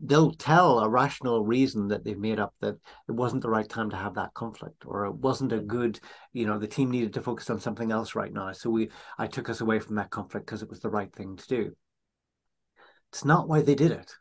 [0.04, 2.76] They'll tell a rational reason that they've made up that
[3.08, 5.66] it wasn't the right time to have that conflict or it wasn't a mm-hmm.
[5.66, 6.00] good
[6.32, 9.26] you know the team needed to focus on something else right now so we i
[9.26, 11.72] took us away from that conflict because it was the right thing to do.
[13.10, 14.16] It's not why they did it.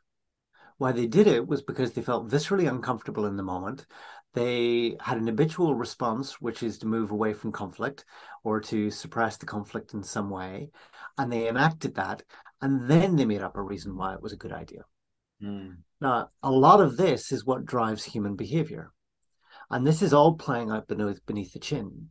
[0.77, 3.85] Why they did it was because they felt viscerally uncomfortable in the moment.
[4.33, 8.03] They had an habitual response which is to move away from conflict
[8.43, 10.71] or to suppress the conflict in some way
[11.17, 12.23] and they enacted that
[12.61, 14.83] and then they made up a reason why it was a good idea
[15.43, 15.77] Mm.
[15.99, 18.91] Now, a lot of this is what drives human behavior.
[19.69, 22.09] And this is all playing out beneath, beneath the chin.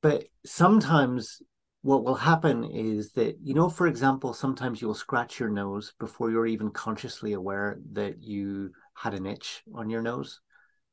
[0.00, 1.42] But sometimes
[1.82, 6.30] what will happen is that, you know, for example, sometimes you'll scratch your nose before
[6.30, 10.40] you're even consciously aware that you had an itch on your nose.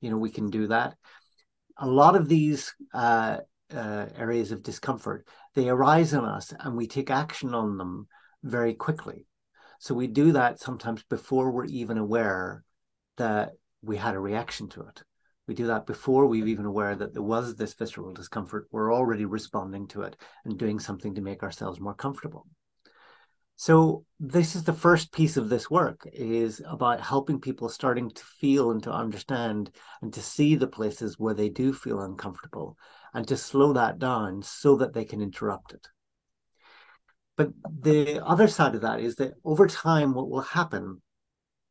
[0.02, 0.96] You know, we can do that.
[1.78, 3.38] A lot of these uh,
[3.74, 8.08] uh, areas of discomfort, they arise in us and we take action on them
[8.44, 9.26] very quickly.
[9.86, 12.64] So we do that sometimes before we're even aware
[13.18, 13.52] that
[13.84, 15.04] we had a reaction to it.
[15.48, 18.68] We do that before we're even aware that there was this visceral discomfort.
[18.72, 22.48] We're already responding to it and doing something to make ourselves more comfortable.
[23.58, 28.24] So this is the first piece of this work is about helping people starting to
[28.24, 29.70] feel and to understand
[30.02, 32.76] and to see the places where they do feel uncomfortable
[33.14, 35.88] and to slow that down so that they can interrupt it.
[37.38, 41.02] But the other side of that is that over time, what will happen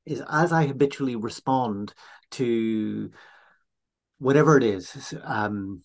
[0.04, 1.94] is as I habitually respond
[2.32, 3.10] to
[4.18, 5.82] whatever it is, um,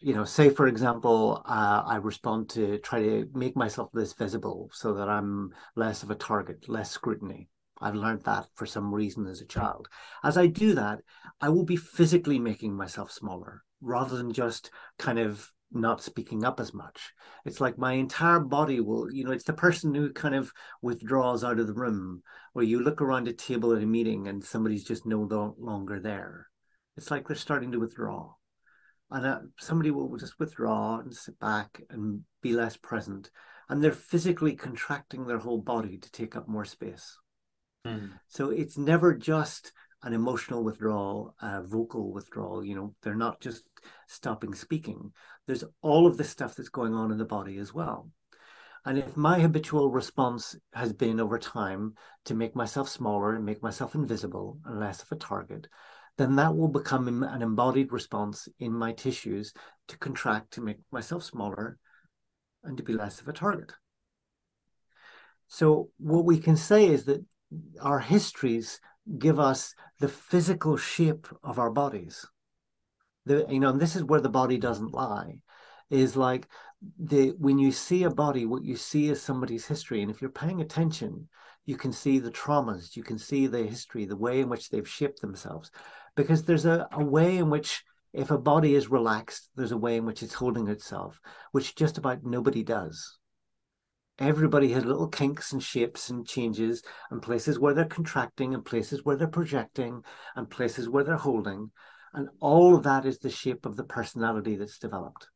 [0.00, 4.70] you know, say for example, uh, I respond to try to make myself less visible
[4.72, 7.48] so that I'm less of a target, less scrutiny.
[7.80, 9.88] I've learned that for some reason as a child.
[10.22, 11.00] As I do that,
[11.40, 16.60] I will be physically making myself smaller rather than just kind of not speaking up
[16.60, 17.12] as much.
[17.44, 21.42] It's like my entire body will, you know, it's the person who kind of withdraws
[21.44, 22.22] out of the room,
[22.52, 26.46] where you look around a table at a meeting and somebody's just no longer there.
[26.96, 28.34] It's like they're starting to withdraw.
[29.10, 33.30] And uh, somebody will just withdraw and sit back and be less present.
[33.68, 37.18] And they're physically contracting their whole body to take up more space.
[37.86, 38.10] Mm.
[38.28, 39.72] So it's never just
[40.04, 42.64] an emotional withdrawal, a vocal withdrawal.
[42.64, 43.64] You know, they're not just
[44.06, 45.12] stopping speaking.
[45.46, 48.10] There's all of this stuff that's going on in the body as well.
[48.84, 51.94] And if my habitual response has been over time
[52.26, 55.68] to make myself smaller and make myself invisible and less of a target,
[56.18, 59.54] then that will become an embodied response in my tissues
[59.88, 61.78] to contract to make myself smaller
[62.62, 63.72] and to be less of a target.
[65.48, 67.24] So, what we can say is that
[67.80, 68.80] our histories
[69.18, 72.26] give us the physical shape of our bodies.
[73.26, 75.38] The, you know, and this is where the body doesn't lie,
[75.90, 76.46] is like
[76.98, 80.02] the when you see a body, what you see is somebody's history.
[80.02, 81.28] And if you're paying attention,
[81.64, 84.88] you can see the traumas, you can see the history, the way in which they've
[84.88, 85.70] shaped themselves.
[86.16, 89.96] Because there's a, a way in which if a body is relaxed, there's a way
[89.96, 91.20] in which it's holding itself,
[91.52, 93.18] which just about nobody does.
[94.18, 99.04] Everybody has little kinks and shapes and changes, and places where they're contracting, and places
[99.04, 100.02] where they're projecting,
[100.36, 101.70] and places where they're holding.
[102.12, 105.28] And all of that is the shape of the personality that's developed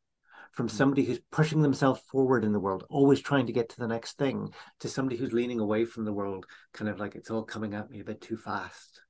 [0.51, 0.75] from hmm.
[0.75, 4.17] somebody who's pushing themselves forward in the world, always trying to get to the next
[4.17, 7.73] thing, to somebody who's leaning away from the world, kind of like it's all coming
[7.73, 9.01] at me a bit too fast.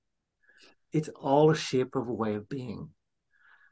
[0.91, 2.89] It's all a shape of a way of being.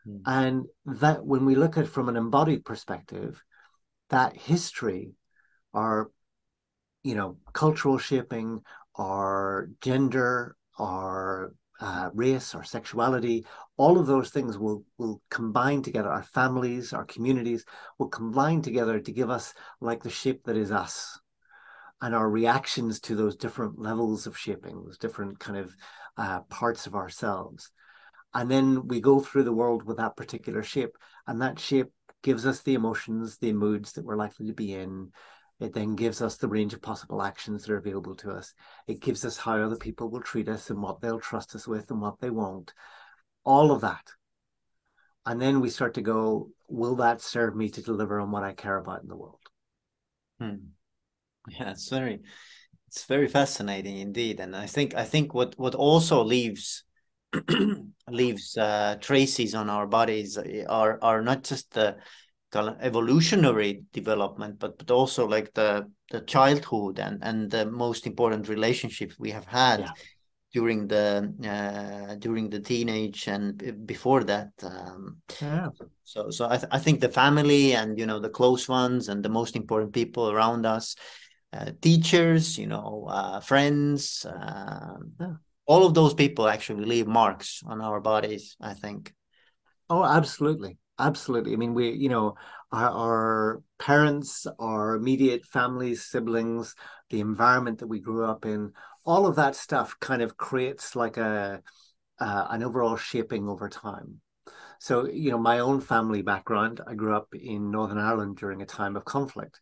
[0.08, 0.22] Mm.
[0.26, 3.44] And that when we look at it from an embodied perspective,
[4.10, 5.14] that history
[5.78, 6.12] or
[7.04, 8.62] you know cultural shaping
[8.96, 13.46] our gender our uh, race or sexuality
[13.78, 16.10] all of those things will will combine together.
[16.10, 17.64] Our families our communities
[17.98, 21.20] will combine together to give us like the shape that is us.
[22.02, 25.76] And our reactions to those different levels of shaping those different kind of
[26.16, 27.72] uh, parts of ourselves.
[28.36, 30.96] And then we go through the world with that particular shape.
[31.26, 31.88] And that shape
[32.22, 35.12] gives us the emotions the moods that we're likely to be in
[35.60, 38.54] it then gives us the range of possible actions that are available to us.
[38.88, 41.90] It gives us how other people will treat us and what they'll trust us with
[41.90, 42.74] and what they won't.
[43.44, 44.12] All of that.
[45.26, 48.54] And then we start to go will that serve me to deliver on what i
[48.54, 49.40] care about in the world?
[50.40, 50.56] Hmm.
[51.50, 52.22] yeah it's very
[52.88, 54.40] it's very fascinating indeed.
[54.40, 56.84] And i think i think what what also leaves
[58.10, 60.38] leaves uh, traces on our bodies
[60.70, 61.98] are are not just the
[62.56, 69.16] evolutionary development, but but also like the the childhood and and the most important relationships
[69.20, 69.92] we have had yeah.
[70.54, 74.50] during the uh, during the teenage and before that.
[74.64, 75.70] Um, yeah.
[76.04, 79.24] So so I th- I think the family and you know the close ones and
[79.24, 80.96] the most important people around us,
[81.54, 84.26] uh, teachers, you know, uh, friends.
[84.26, 85.34] Um, yeah
[85.68, 89.14] all of those people actually leave marks on our bodies i think
[89.90, 91.54] oh absolutely absolutely.
[91.54, 92.36] I mean we you know
[92.72, 96.76] our, our, parents our immediate families siblings
[97.12, 98.74] the environment that we grew up in
[99.06, 101.62] all of that stuff kind of creates like a
[102.20, 104.20] uh, an overall shaping over time.
[104.80, 108.66] So you know my own family background i grew up in northern ireland during a
[108.66, 109.60] time of conflict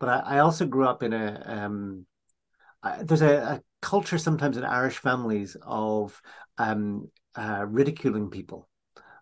[0.00, 2.06] but i, I also grew up in a um,
[2.84, 6.20] I, there's a, a culture sometimes in Irish families of
[6.58, 8.68] um, uh, ridiculing people,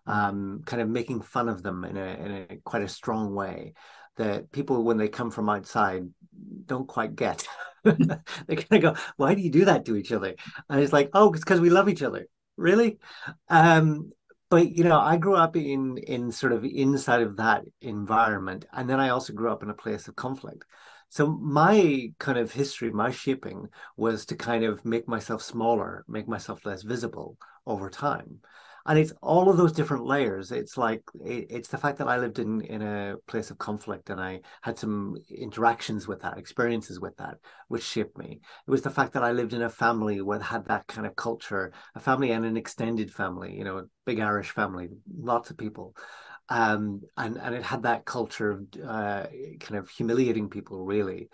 [0.05, 3.73] um, kind of making fun of them in a, in a quite a strong way
[4.17, 6.07] that people, when they come from outside,
[6.65, 7.47] don't quite get.
[8.47, 10.35] they kind of go, "Why do you do that to each other?"
[10.69, 12.97] And it's like, "Oh, it's because we love each other." Really?
[13.49, 14.11] Um,
[14.49, 18.89] but you know, I grew up in in sort of inside of that environment, and
[18.89, 20.65] then I also grew up in a place of conflict.
[21.09, 26.27] So my kind of history, my shaping was to kind of make myself smaller, make
[26.27, 27.37] myself less visible
[27.67, 28.39] over time.
[28.85, 30.51] And it's all of those different layers.
[30.51, 34.19] It's like it's the fact that I lived in in a place of conflict and
[34.19, 37.37] I had some interactions with that, experiences with that,
[37.69, 38.41] which shaped me.
[38.67, 41.15] It was the fact that I lived in a family where had that kind of
[41.15, 45.57] culture, a family and an extended family, you know, a big Irish family, lots of
[45.57, 45.95] people
[46.49, 49.27] um, and and it had that culture of uh,
[49.59, 51.29] kind of humiliating people really.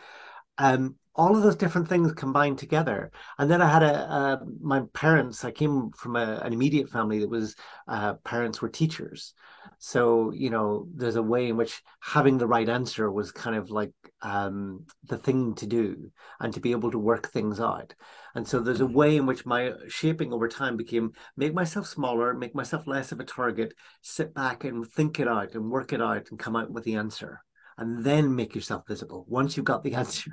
[0.59, 5.43] Um, all of those different things combined together, and then I had a, my parents.
[5.43, 7.55] I came from a, an immediate family that was
[7.87, 9.33] uh, parents were teachers,
[9.79, 13.69] so you know there's a way in which having the right answer was kind of
[13.69, 13.91] like
[14.21, 17.93] um, the thing to do, and to be able to work things out.
[18.35, 18.93] And so there's a mm-hmm.
[18.93, 23.19] way in which my shaping over time became make myself smaller, make myself less of
[23.19, 26.71] a target, sit back and think it out and work it out and come out
[26.71, 27.41] with the answer.
[27.79, 30.31] And then make yourself visible once you've got the answer.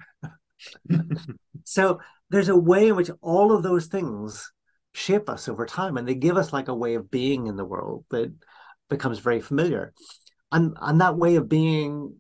[1.65, 4.51] so there's a way in which all of those things
[4.93, 7.65] shape us over time and they give us like a way of being in the
[7.65, 8.33] world that
[8.91, 9.93] becomes very familiar.
[10.51, 12.17] And and that way of being,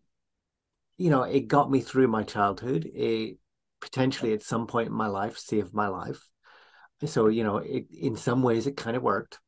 [0.96, 2.88] you know, it got me through my childhood.
[2.94, 3.38] It
[3.80, 6.22] potentially at some point in my life saved my life.
[7.04, 9.38] So, you know, it, in some ways it kind of worked.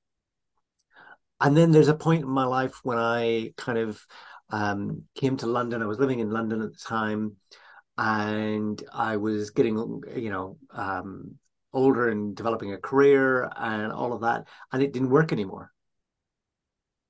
[1.41, 4.05] And then there's a point in my life when I kind of
[4.51, 5.83] um, came to London.
[5.83, 7.37] I was living in London at the time
[7.97, 11.37] and I was getting, you know, um,
[11.73, 14.47] older and developing a career and all of that.
[14.73, 15.73] And it didn't work anymore.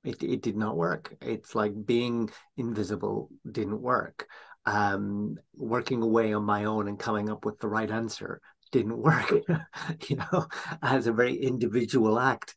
[0.05, 1.15] It, it did not work.
[1.21, 4.27] It's like being invisible didn't work
[4.69, 9.33] um, working away on my own and coming up with the right answer didn't work,
[10.09, 10.47] you know,
[10.83, 12.55] as a very individual act.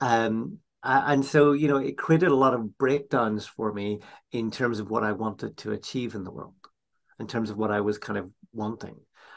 [0.00, 4.00] Um, and so, you know, it created a lot of breakdowns for me
[4.32, 6.54] in terms of what I wanted to achieve in the world,
[7.20, 8.96] in terms of what I was kind of wanting.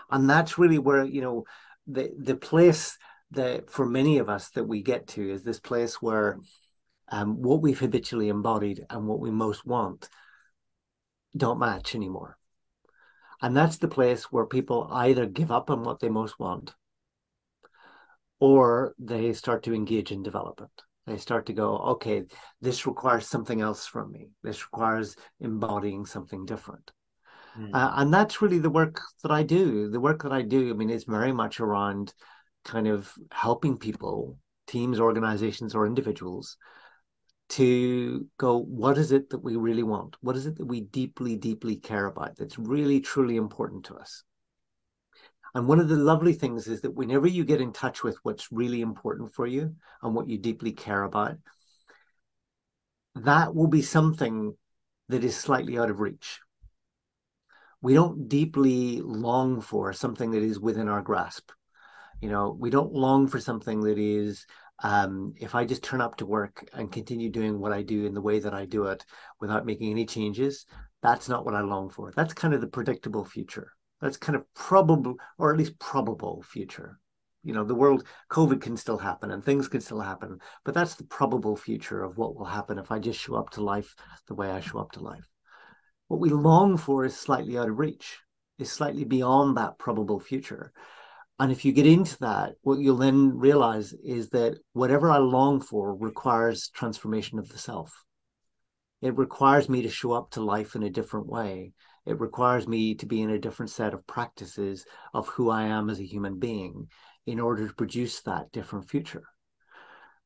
[0.09, 1.45] And that's really where, you know,
[1.87, 2.97] the the place
[3.31, 6.39] that for many of us that we get to is this place where
[7.09, 10.09] um, what we've habitually embodied and what we most want
[11.35, 12.37] don't match anymore.
[13.41, 16.73] And that's the place where people either give up on what they most want
[18.39, 20.71] or they start to engage in development.
[21.07, 22.23] They start to go, okay,
[22.61, 24.29] this requires something else from me.
[24.43, 26.91] This requires embodying something different.
[27.57, 27.69] Mm.
[27.73, 29.89] Uh, and that's really the work that I do.
[29.89, 32.13] The work that I do, I mean, is very much around
[32.63, 34.37] kind of helping people,
[34.67, 36.57] teams, organizations, or individuals
[37.47, 40.17] to go, what is it that we really want?
[40.21, 44.23] What is it that we deeply, deeply care about that's really, truly important to us?
[45.55, 48.51] And one of the lovely things is that whenever you get in touch with what's
[48.51, 51.37] really important for you and what you deeply care about,
[53.15, 54.57] that will be something
[55.07, 56.41] that is slightly out of reach.
[57.81, 61.51] We don't deeply long for something that is within our grasp.
[62.19, 64.45] You know, we don't long for something that is
[64.83, 68.13] um, if I just turn up to work and continue doing what I do in
[68.13, 69.05] the way that I do it
[69.39, 70.65] without making any changes,
[71.01, 72.11] that's not what I long for.
[72.13, 73.74] That's kind of the predictable future.
[74.01, 76.99] That's kind of probable, or at least probable future.
[77.43, 80.95] You know, the world, COVID can still happen and things can still happen, but that's
[80.95, 83.95] the probable future of what will happen if I just show up to life
[84.27, 85.29] the way I show up to life.
[86.07, 88.19] What we long for is slightly out of reach,
[88.57, 90.71] is slightly beyond that probable future.
[91.39, 95.61] And if you get into that, what you'll then realize is that whatever I long
[95.61, 98.05] for requires transformation of the self.
[99.01, 101.73] It requires me to show up to life in a different way.
[102.05, 105.89] It requires me to be in a different set of practices of who I am
[105.89, 106.87] as a human being
[107.25, 109.23] in order to produce that different future.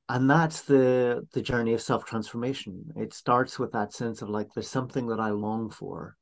[0.10, 2.94] And that's the the journey of self-transformation.
[2.96, 6.16] It starts with that sense of like there's something that I long for.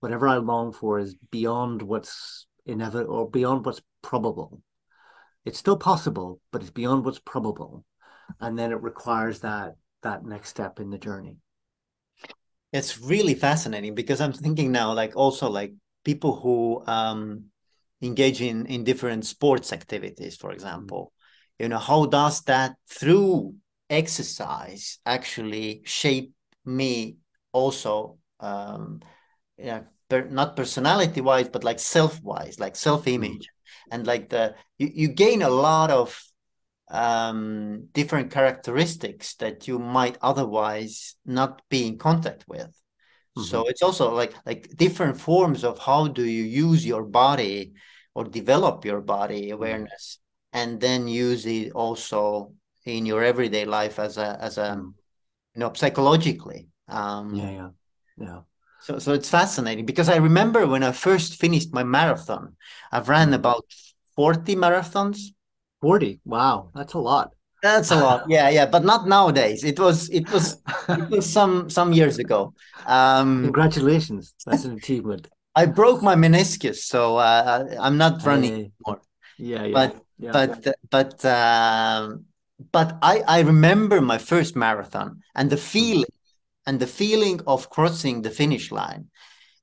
[0.00, 4.62] Whatever I long for is beyond what's inevitable or beyond what's probable.
[5.44, 7.84] It's still possible, but it's beyond what's probable.
[8.40, 11.36] And then it requires that that next step in the journey.
[12.72, 15.72] It's really fascinating because I'm thinking now, like also like
[16.04, 17.44] people who um,
[18.02, 21.12] engage in in different sports activities, for example.
[21.58, 23.54] You know, how does that through
[23.88, 26.32] exercise actually shape
[26.64, 27.16] me
[27.52, 29.00] also um,
[29.56, 33.92] yeah, per, not personality wise, but like self wise, like self image, mm.
[33.92, 36.20] and like the you, you gain a lot of
[36.88, 42.68] um, different characteristics that you might otherwise not be in contact with.
[43.36, 43.42] Mm-hmm.
[43.42, 47.74] So it's also like like different forms of how do you use your body
[48.14, 49.54] or develop your body mm-hmm.
[49.54, 50.58] awareness, mm-hmm.
[50.58, 52.52] and then use it also
[52.86, 54.92] in your everyday life as a as a mm.
[55.54, 56.68] you know psychologically.
[56.88, 57.68] Um, yeah, yeah,
[58.16, 58.40] yeah.
[58.80, 62.54] So, so it's fascinating because I remember when I first finished my marathon,
[62.92, 63.34] I've ran mm.
[63.34, 63.64] about
[64.14, 65.18] 40 marathons.
[65.86, 66.20] 40.
[66.24, 66.70] Wow.
[66.74, 67.30] That's a lot.
[67.62, 68.24] That's a lot.
[68.28, 69.62] Yeah, yeah, but not nowadays.
[69.62, 72.40] It was it was it was some some years ago.
[72.86, 74.34] Um Congratulations.
[74.46, 75.28] That's an achievement.
[75.60, 78.70] I broke my meniscus, so uh, I'm not running hey.
[78.70, 79.00] anymore.
[79.38, 79.76] Yeah, yeah.
[79.78, 80.32] But yeah.
[80.36, 80.52] but
[80.96, 82.04] but um
[82.76, 85.70] but I I remember my first marathon and the mm.
[85.74, 86.14] feeling
[86.66, 89.02] and the feeling of crossing the finish line.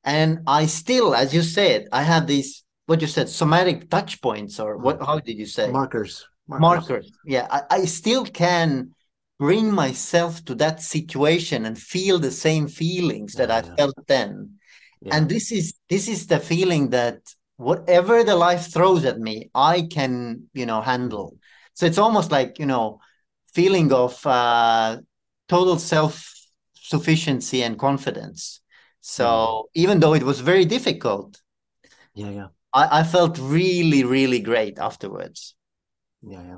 [0.05, 2.62] And I still, as you said, I have these
[2.93, 5.01] what you said, somatic touch points, or what?
[5.01, 5.71] How did you say?
[5.71, 6.27] Markers.
[6.47, 6.61] Markers.
[6.61, 7.11] Markers.
[7.25, 8.93] Yeah, I, I still can
[9.39, 13.75] bring myself to that situation and feel the same feelings that yeah, I yeah.
[13.77, 14.59] felt then.
[15.01, 15.15] Yeah.
[15.15, 17.17] And this is this is the feeling that
[17.57, 21.37] whatever the life throws at me, I can you know handle.
[21.73, 22.99] So it's almost like you know
[23.55, 24.97] feeling of uh,
[25.49, 26.31] total self
[26.75, 28.61] sufficiency and confidence.
[29.01, 29.63] So mm.
[29.73, 31.41] even though it was very difficult,
[32.13, 35.55] yeah, yeah, I, I felt really, really great afterwards.
[36.21, 36.57] Yeah, yeah.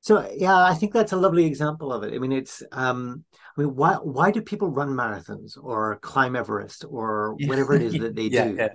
[0.00, 2.14] So yeah, I think that's a lovely example of it.
[2.14, 3.24] I mean, it's um,
[3.56, 7.98] I mean, why why do people run marathons or climb Everest or whatever it is
[7.98, 8.56] that they yeah, do?
[8.56, 8.68] Yeah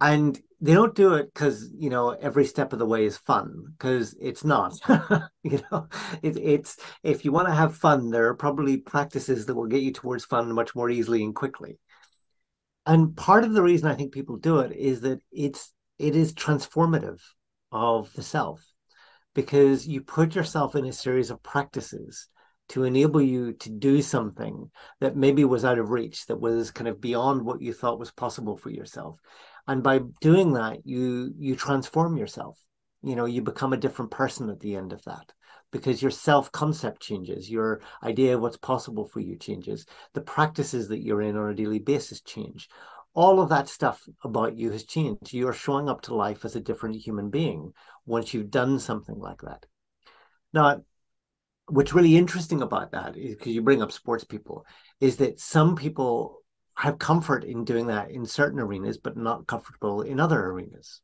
[0.00, 3.64] and they don't do it because you know every step of the way is fun
[3.76, 4.78] because it's not
[5.42, 5.86] you know
[6.22, 9.82] it, it's if you want to have fun there are probably practices that will get
[9.82, 11.78] you towards fun much more easily and quickly
[12.86, 16.32] and part of the reason i think people do it is that it's it is
[16.32, 17.20] transformative
[17.70, 18.64] of the self
[19.34, 22.26] because you put yourself in a series of practices
[22.70, 24.70] to enable you to do something
[25.00, 28.10] that maybe was out of reach that was kind of beyond what you thought was
[28.12, 29.18] possible for yourself.
[29.68, 32.58] And by doing that you you transform yourself.
[33.02, 35.32] You know you become a different person at the end of that
[35.70, 39.86] because your self concept changes your idea of what's possible for you changes.
[40.14, 42.68] The practices that you're in on a daily basis change
[43.14, 46.60] all of that stuff about you has changed you're showing up to life as a
[46.60, 47.72] different human being
[48.06, 49.66] once you've done something like that
[50.52, 50.80] now
[51.70, 54.66] what's really interesting about that is because you bring up sports people,
[55.00, 56.42] is that some people
[56.76, 61.00] have comfort in doing that in certain arenas, but not comfortable in other arenas.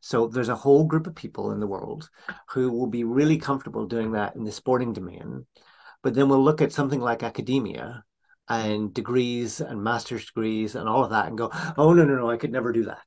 [0.00, 2.08] So there's a whole group of people in the world
[2.48, 5.46] who will be really comfortable doing that in the sporting domain,
[6.02, 8.04] but then we'll look at something like academia
[8.48, 12.30] and degrees and master's degrees and all of that and go, oh no, no, no,
[12.30, 13.04] I could never do that.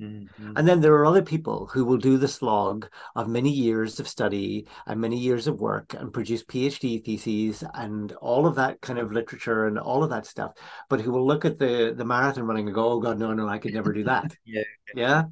[0.00, 0.54] Mm-hmm.
[0.56, 4.08] And then there are other people who will do the slog of many years of
[4.08, 8.98] study and many years of work and produce PhD theses and all of that kind
[8.98, 10.52] of literature and all of that stuff,
[10.90, 13.48] but who will look at the the marathon running and go, "Oh God, no, no,
[13.48, 14.62] I could never do that." yeah,
[14.96, 15.22] yeah.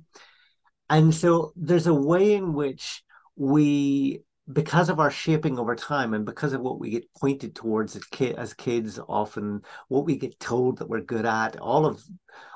[0.88, 3.03] And so there's a way in which
[3.34, 7.97] we because of our shaping over time and because of what we get pointed towards
[7.97, 8.03] as,
[8.36, 12.03] as kids often what we get told that we're good at all of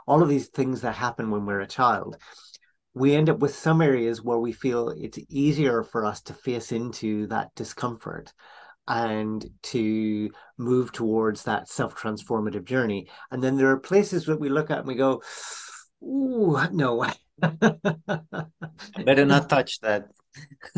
[0.06, 2.16] all of these things that happen when we're a child
[2.96, 6.72] we end up with some areas where we feel it's easier for us to face
[6.72, 8.32] into that discomfort
[8.88, 13.08] and to move towards that self-transformative journey.
[13.30, 15.22] And then there are places that we look at and we go
[16.02, 17.04] ooh no
[19.04, 20.08] better not touch that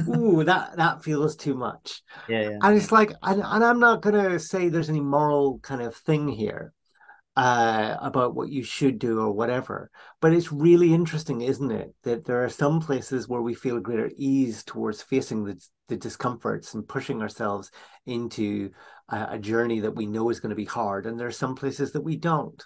[0.08, 2.02] ooh, that that feels too much.
[2.28, 2.58] Yeah, yeah.
[2.62, 6.28] And it's like, and, and I'm not gonna say there's any moral kind of thing
[6.28, 6.72] here
[7.36, 9.90] uh, about what you should do or whatever.
[10.20, 14.10] But it's really interesting, isn't it, that there are some places where we feel greater
[14.16, 17.70] ease towards facing the the discomforts and pushing ourselves
[18.06, 18.70] into
[19.08, 21.54] a, a journey that we know is going to be hard, and there are some
[21.54, 22.62] places that we don't,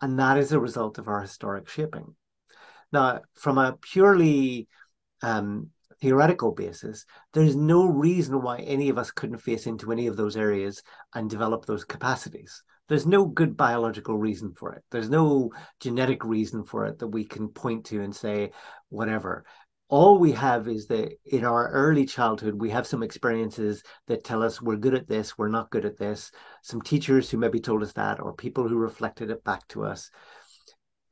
[0.00, 2.14] and that is a result of our historic shaping.
[2.92, 4.68] Now, from a purely
[5.22, 5.70] um,
[6.00, 10.36] theoretical basis, there's no reason why any of us couldn't face into any of those
[10.36, 10.82] areas
[11.14, 12.62] and develop those capacities.
[12.88, 14.82] There's no good biological reason for it.
[14.90, 18.50] There's no genetic reason for it that we can point to and say,
[18.90, 19.44] whatever.
[19.88, 24.42] All we have is that in our early childhood, we have some experiences that tell
[24.42, 26.30] us we're good at this, we're not good at this.
[26.62, 30.10] Some teachers who maybe told us that, or people who reflected it back to us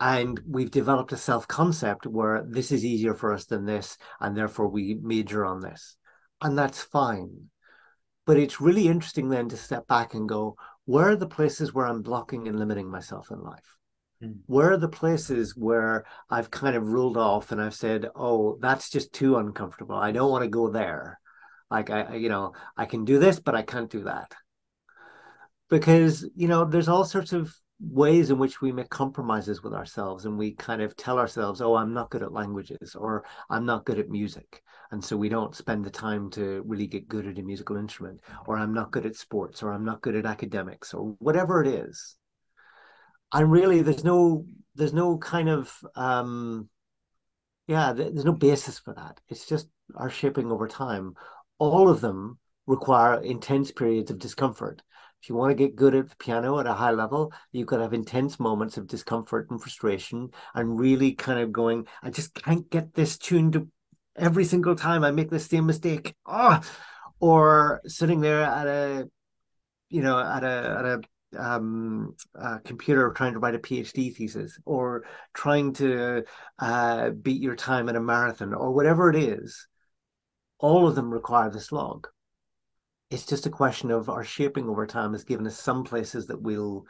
[0.03, 4.37] and we've developed a self concept where this is easier for us than this and
[4.37, 5.97] therefore we major on this.
[6.41, 7.51] And that's fine.
[8.27, 11.87] But it's really interesting then to step back and go where are the places where
[11.87, 13.79] i'm blocking and limiting myself in life?
[14.21, 14.39] Mm.
[14.47, 18.91] where are the places where i've kind of ruled off and i've said oh that's
[18.91, 19.95] just too uncomfortable.
[19.95, 21.21] I don't want to go there.
[21.71, 24.35] Like i you know i can do this but i can't do that.
[25.71, 27.55] Because you know there's all sorts of
[27.91, 31.75] ways in which we make compromises with ourselves and we kind of tell ourselves oh
[31.75, 34.63] i'm not good at languages or i'm not good at music.
[34.93, 38.21] And so we don't spend the time to really get good at a musical instrument
[38.47, 41.67] or i'm not good at sports or i'm not good at academics or whatever it
[41.67, 42.17] is.
[43.33, 46.69] And really there's no there's no kind of um
[47.67, 49.21] yeah there's no basis for that.
[49.29, 51.15] It's just our shaping over time.
[51.59, 54.83] All of them require intense periods of discomfort
[55.23, 57.77] if you want to get good at the piano at a high level, you've got
[57.77, 62.35] to have intense moments of discomfort and frustration and really kind of going, I just
[62.35, 63.69] can't get this tune to
[64.17, 66.17] every single time I make the same mistake.
[66.27, 66.61] Oh,
[67.21, 69.09] or sitting there at a,
[69.91, 70.77] you know, at a,
[71.37, 75.05] at a, um, a computer trying to write a PhD thesis or
[75.35, 76.25] trying to
[76.59, 79.69] uh, beat your time in a marathon or whatever it is,
[80.59, 82.09] all of them require the slog
[83.13, 86.41] it's just a question of our shaping over time has given us some places that
[86.41, 86.87] we'll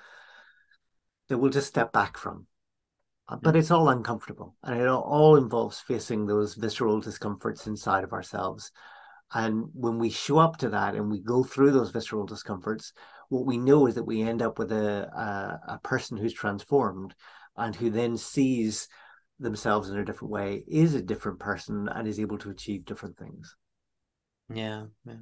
[1.29, 2.47] that we'll just step back from.
[3.29, 8.13] Uh, but it's all uncomfortable and it all involves facing those visceral discomforts inside of
[8.13, 8.71] ourselves.
[9.35, 12.93] And when we show up to that and we go through those visceral discomforts
[13.33, 17.15] what we know is that we end up with a, a, a person who's transformed
[17.57, 18.89] and who then sees
[19.41, 23.17] themselves in a different way is a different person and is able to achieve different
[23.17, 23.57] things
[24.55, 25.15] yeah, yeah.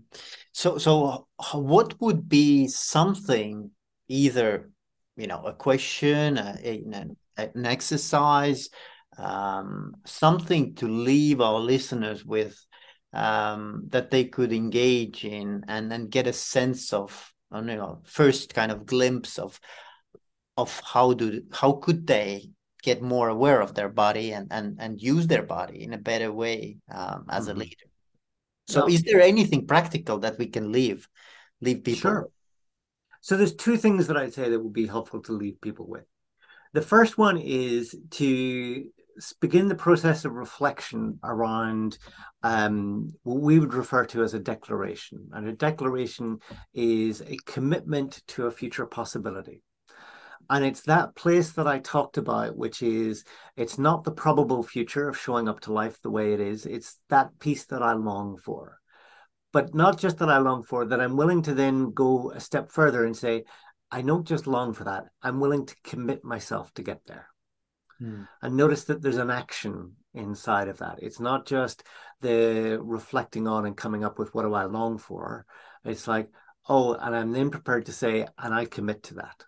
[0.53, 3.71] So, so what would be something
[4.09, 4.71] either,
[5.17, 8.69] you know, a question, a, a, an exercise,
[9.19, 12.59] um, something to leave our listeners with
[13.13, 18.55] um, that they could engage in and then get a sense of, you know, first
[18.55, 19.61] kind of glimpse of
[20.57, 22.51] of how do how could they
[22.83, 26.33] get more aware of their body and and and use their body in a better
[26.33, 27.57] way um, as mm-hmm.
[27.57, 27.90] a leader.
[28.71, 31.09] So, is there anything practical that we can leave
[31.61, 32.11] leave people?
[32.11, 32.29] Sure.
[33.21, 36.05] So, there's two things that I'd say that would be helpful to leave people with.
[36.73, 38.85] The first one is to
[39.41, 41.99] begin the process of reflection around
[42.43, 45.29] um, what we would refer to as a declaration.
[45.33, 46.39] And a declaration
[46.73, 49.63] is a commitment to a future possibility.
[50.49, 53.25] And it's that place that I talked about, which is
[53.57, 56.67] it's not the probable future of showing up to life the way it is.
[56.67, 58.81] It's that piece that I long for.
[59.53, 62.71] but not just that I long for, that I'm willing to then go a step
[62.71, 63.45] further and say,
[63.91, 65.07] I don't just long for that.
[65.23, 67.27] I'm willing to commit myself to get there.
[67.99, 68.23] Hmm.
[68.43, 71.01] And notice that there's an action inside of that.
[71.03, 71.83] It's not just
[72.21, 75.47] the reflecting on and coming up with what do I long for.
[75.85, 76.31] It's like,
[76.69, 79.45] oh, and I'm then prepared to say, and I commit to that.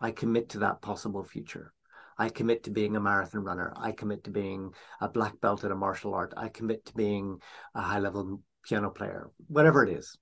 [0.00, 1.72] I commit to that possible future.
[2.18, 3.72] I commit to being a marathon runner.
[3.76, 6.32] I commit to being a black belt in a martial art.
[6.36, 7.40] I commit to being
[7.74, 10.16] a high level piano player, whatever it is.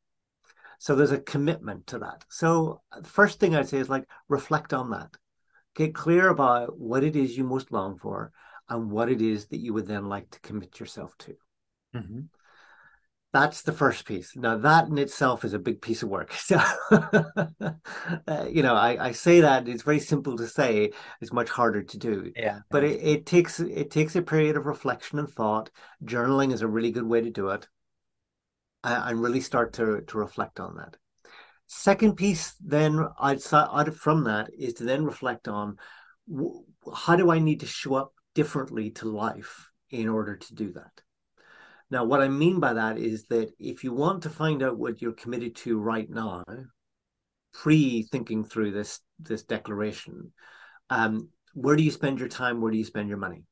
[0.79, 2.25] So there's a commitment to that.
[2.29, 5.11] So the first thing I'd say is like reflect on that.
[5.77, 8.33] Get clear about what it is you most long for
[8.69, 11.37] and what it is that you would then like to commit yourself to.
[11.95, 12.21] Mm-hmm.
[13.35, 14.37] That's the first piece.
[14.37, 16.33] Now, that in itself is a big piece of work.
[16.45, 16.57] So,
[18.29, 20.93] uh, you know, I, I say that it's very simple to say.
[21.21, 22.31] It's much harder to do.
[22.37, 22.61] Yeah.
[22.71, 25.71] But it, it takes it takes a period of reflection and thought.
[26.05, 27.67] Journaling is a really good way to do it,
[28.85, 30.97] and really start to to reflect on that.
[31.67, 35.77] Second piece, then outside out from that is to then reflect on
[36.95, 41.03] how do I need to show up differently to life in order to do that.
[41.95, 45.01] Now, what I mean by that is that if you want to find out what
[45.01, 46.43] you're committed to right now,
[47.53, 50.33] pre-thinking through this this declaration,
[50.91, 52.61] um, where do you spend your time?
[52.61, 53.45] Where do you spend your money?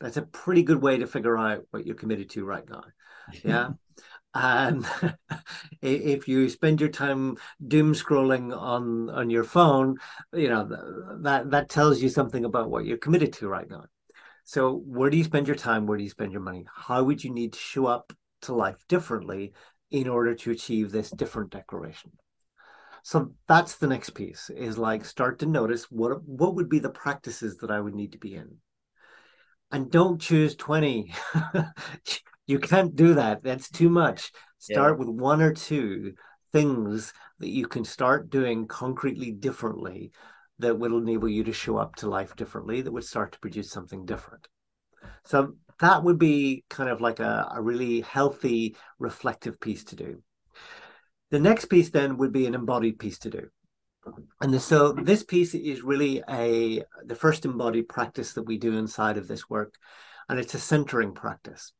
[0.00, 2.84] That's a pretty good way to figure out what you're committed to right now.
[3.42, 3.70] Yeah.
[4.34, 4.86] and
[5.82, 9.96] if you spend your time doom scrolling on on your phone
[10.34, 10.68] you know
[11.22, 13.84] that that tells you something about what you're committed to right now
[14.48, 17.22] so where do you spend your time where do you spend your money how would
[17.22, 19.52] you need to show up to life differently
[19.90, 22.10] in order to achieve this different declaration
[23.02, 26.90] so that's the next piece is like start to notice what what would be the
[26.90, 28.56] practices that i would need to be in
[29.70, 31.12] and don't choose 20
[32.48, 33.44] you can't do that.
[33.44, 34.32] That's too much.
[34.58, 34.98] Start yeah.
[34.98, 36.14] with one or two
[36.50, 40.10] things that you can start doing concretely differently
[40.58, 43.70] that would enable you to show up to life differently, that would start to produce
[43.70, 44.48] something different.
[45.24, 50.22] So that would be kind of like a, a really healthy, reflective piece to do.
[51.30, 53.48] The next piece then would be an embodied piece to do.
[54.40, 59.18] And so this piece is really a the first embodied practice that we do inside
[59.18, 59.74] of this work,
[60.28, 61.72] and it's a centering practice.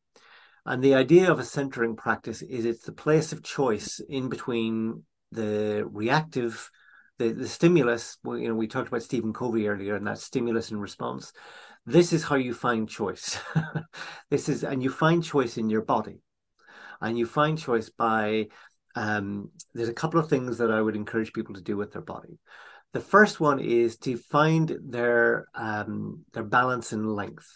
[0.66, 5.04] And the idea of a centering practice is it's the place of choice in between
[5.32, 6.70] the reactive,
[7.18, 8.18] the, the stimulus.
[8.24, 11.32] Well, you know, we talked about Stephen Covey earlier and that stimulus and response.
[11.86, 13.38] This is how you find choice.
[14.30, 16.20] this is, and you find choice in your body.
[17.00, 18.48] And you find choice by,
[18.94, 22.02] um, there's a couple of things that I would encourage people to do with their
[22.02, 22.38] body.
[22.92, 27.48] The first one is to find their um, their balance and length.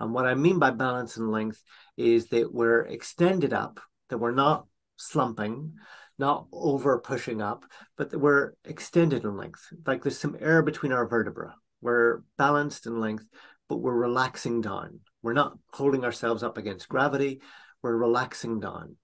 [0.00, 1.62] And what I mean by balance and length
[1.96, 5.74] is that we're extended up, that we're not slumping,
[6.22, 7.64] not over pushing up,
[7.96, 9.66] but we're extended in length.
[9.84, 11.56] Like there's some air between our vertebra.
[11.80, 13.26] We're balanced in length,
[13.68, 15.00] but we're relaxing down.
[15.20, 17.40] We're not holding ourselves up against gravity.
[17.82, 18.94] We're relaxing down.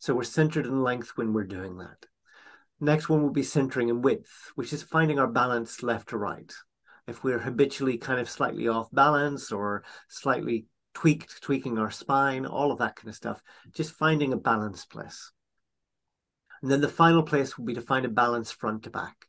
[0.00, 2.04] So we're centered in length when we're doing that.
[2.80, 6.52] Next one will be centering in width, which is finding our balance left to right.
[7.06, 12.72] If we're habitually kind of slightly off balance or slightly tweaked, tweaking our spine, all
[12.72, 13.40] of that kind of stuff,
[13.72, 15.30] just finding a balanced place.
[16.64, 19.26] And then the final place will be to find a balance front to back.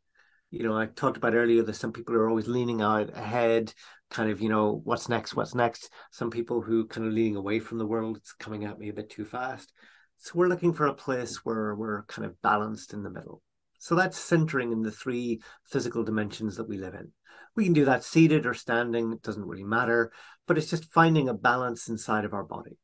[0.52, 3.74] You know, I talked about earlier that some people are always leaning out ahead,
[4.10, 5.90] kind of, you know, what's next, what's next.
[6.12, 8.94] Some people who kind of leaning away from the world, it's coming at me a
[8.94, 9.74] bit too fast.
[10.16, 13.42] So we're looking for a place where we're kind of balanced in the middle.
[13.80, 17.12] So that's centering in the three physical dimensions that we live in.
[17.58, 20.14] We can do that seated or standing, it doesn't really matter,
[20.48, 22.78] but it's just finding a balance inside of our body.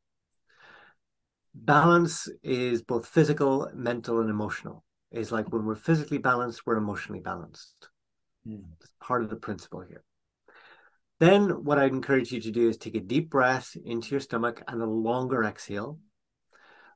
[1.54, 4.84] Balance is both physical, mental, and emotional.
[5.12, 7.89] It's like when we're physically balanced, we're emotionally balanced.
[8.47, 8.64] Mm.
[8.80, 10.04] That's part of the principle here.
[11.20, 14.64] Then, what I'd encourage you to do is take a deep breath into your stomach
[14.68, 15.99] and a longer exhale.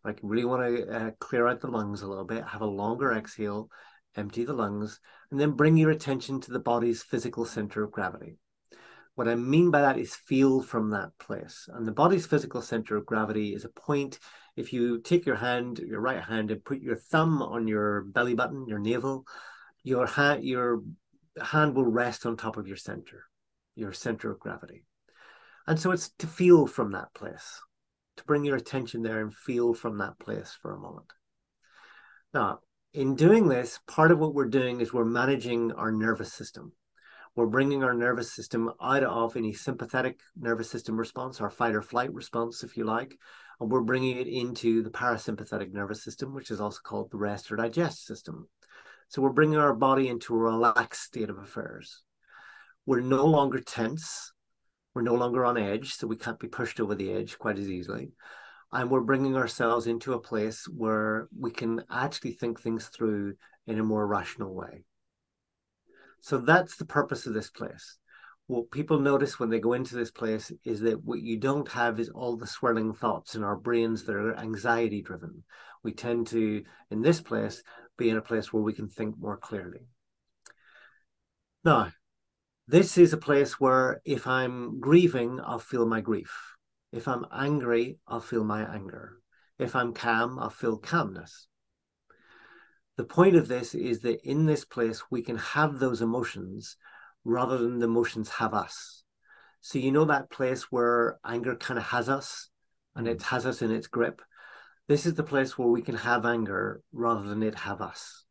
[0.04, 3.12] Like, really want to uh, clear out the lungs a little bit, have a longer
[3.12, 3.70] exhale,
[4.16, 5.00] empty the lungs,
[5.30, 8.38] and then bring your attention to the body's physical center of gravity.
[9.16, 11.70] What I mean by that is feel from that place.
[11.72, 14.20] And the body's physical center of gravity is a point.
[14.56, 18.36] If you take your hand, your right hand, and put your thumb on your belly
[18.36, 19.26] button, your navel,
[19.84, 20.82] your hand, your
[21.42, 23.26] hand will rest on top of your center,
[23.76, 24.86] your center of gravity.
[25.68, 27.60] And so it's to feel from that place,
[28.18, 31.12] to bring your attention there and feel from that place for a moment.
[32.34, 32.60] Now,
[32.94, 36.72] in doing this, part of what we're doing is we're managing our nervous system.
[37.36, 41.82] We're bringing our nervous system out of any sympathetic nervous system response, our fight or
[41.82, 43.18] flight response, if you like,
[43.60, 47.52] and we're bringing it into the parasympathetic nervous system, which is also called the rest
[47.52, 48.48] or digest system.
[49.08, 52.02] So we're bringing our body into a relaxed state of affairs.
[52.86, 54.34] We're no longer tense.
[54.94, 57.70] We're no longer on edge, so we can't be pushed over the edge quite as
[57.70, 58.12] easily.
[58.72, 63.36] And we're bringing ourselves into a place where we can actually think things through
[63.68, 64.86] in a more rational way.
[66.22, 67.98] So that's the purpose of this place.
[68.48, 72.00] What people notice when they go into this place is that what you don't have
[72.00, 75.44] is all the swirling thoughts in our brains that are anxiety driven.
[75.84, 77.64] We tend to, in this place,
[77.98, 79.88] be in a place where we can think more clearly.
[81.64, 81.92] Now,
[82.68, 86.56] this is a place where if I'm grieving, I'll feel my grief.
[86.92, 89.18] If I'm angry, I'll feel my anger.
[89.58, 91.48] If I'm calm, I'll feel calmness.
[92.98, 96.78] The point of this is that in this place, we can have those emotions
[97.26, 99.04] rather than the emotions have us.
[99.62, 102.50] So, you know, that place where anger kind of has us
[102.96, 103.24] and it mm.
[103.24, 104.22] has us in its grip.
[104.88, 108.24] This is the place where we can have anger rather than it have us.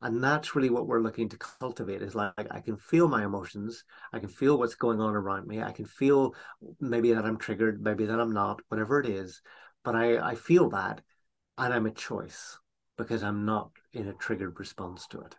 [0.00, 3.82] And that's really what we're looking to cultivate is like, I can feel my emotions.
[4.12, 5.60] I can feel what's going on around me.
[5.60, 6.36] I can feel
[6.80, 9.42] maybe that I'm triggered, maybe that I'm not, whatever it is.
[9.82, 11.02] But I, I feel that
[11.58, 12.56] and I'm a choice
[12.96, 15.34] because I'm not in a triggered response to it.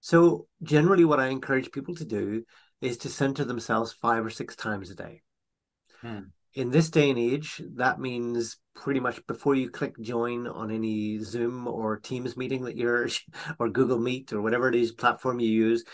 [0.00, 2.44] So, generally, what I encourage people to do
[2.80, 5.22] is to center themselves five or six times a day.
[6.00, 6.20] Hmm.
[6.54, 11.18] In this day and age, that means pretty much before you click join on any
[11.18, 13.08] Zoom or Teams meeting that you're,
[13.58, 15.84] or Google Meet or whatever it is platform you use,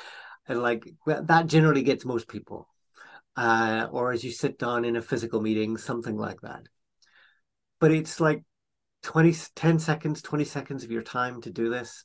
[0.48, 2.68] and like that generally gets most people.
[3.36, 6.62] Uh, or as you sit down in a physical meeting, something like that.
[7.80, 8.42] But it's like
[9.02, 12.04] 20, 10 seconds, 20 seconds of your time to do this.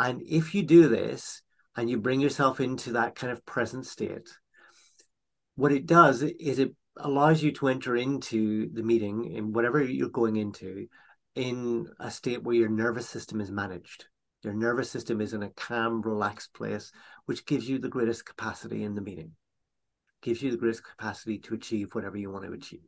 [0.00, 1.42] And if you do this
[1.76, 4.28] and you bring yourself into that kind of present state,
[5.54, 10.08] what it does is it allows you to enter into the meeting in whatever you're
[10.08, 10.88] going into
[11.36, 14.06] in a state where your nervous system is managed.
[14.42, 16.90] Your nervous system is in a calm, relaxed place,
[17.26, 19.32] which gives you the greatest capacity in the meeting,
[20.22, 22.80] gives you the greatest capacity to achieve whatever you want to achieve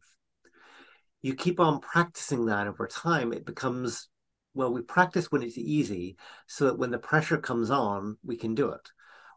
[1.22, 4.08] you keep on practicing that over time, it becomes
[4.54, 8.54] well, we practice when it's easy so that when the pressure comes on, we can
[8.54, 8.90] do it.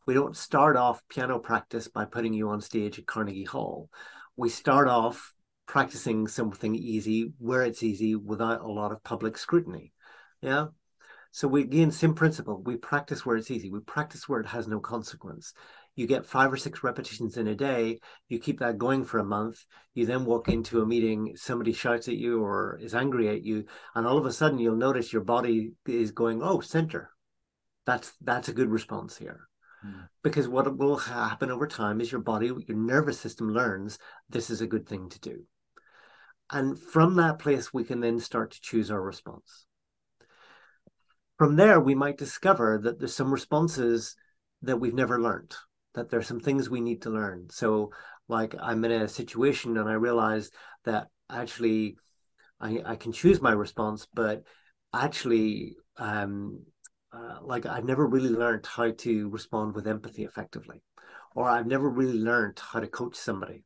[0.06, 3.90] We don't start off piano practice by putting you on stage at Carnegie Hall.
[4.36, 5.34] We start off
[5.68, 9.94] practicing something easy where it's easy without a lot of public scrutiny.
[10.42, 10.68] Yeah.
[11.32, 12.62] So we again, same principle.
[12.62, 13.70] We practice where it's easy.
[13.70, 15.54] We practice where it has no consequence
[15.96, 19.26] you get five or six repetitions in a day you keep that going for a
[19.26, 23.44] month you then walk into a meeting somebody shouts at you or is angry at
[23.44, 23.66] you
[23.96, 27.10] and all of a sudden you'll notice your body is going oh center.
[27.86, 29.48] That's that's a good response here.
[29.86, 30.08] Mm.
[30.24, 34.62] because what will happen over time is your body your nervous system learns this is
[34.62, 35.44] a good thing to do.
[36.52, 39.66] And from that place we can then start to choose our response.
[41.38, 44.16] From there we might discover that there's some responses
[44.62, 45.56] that we've never learned
[45.96, 47.48] that there's some things we need to learn.
[47.50, 47.92] So,
[48.28, 50.52] like, I'm in a situation and I realize
[50.86, 51.98] that actually
[52.60, 54.44] I, I can choose my response, but
[54.94, 56.62] actually, um,
[57.12, 60.82] uh, like, I've never really learned how to respond with empathy effectively,
[61.36, 63.64] or I've never really learned how to coach somebody.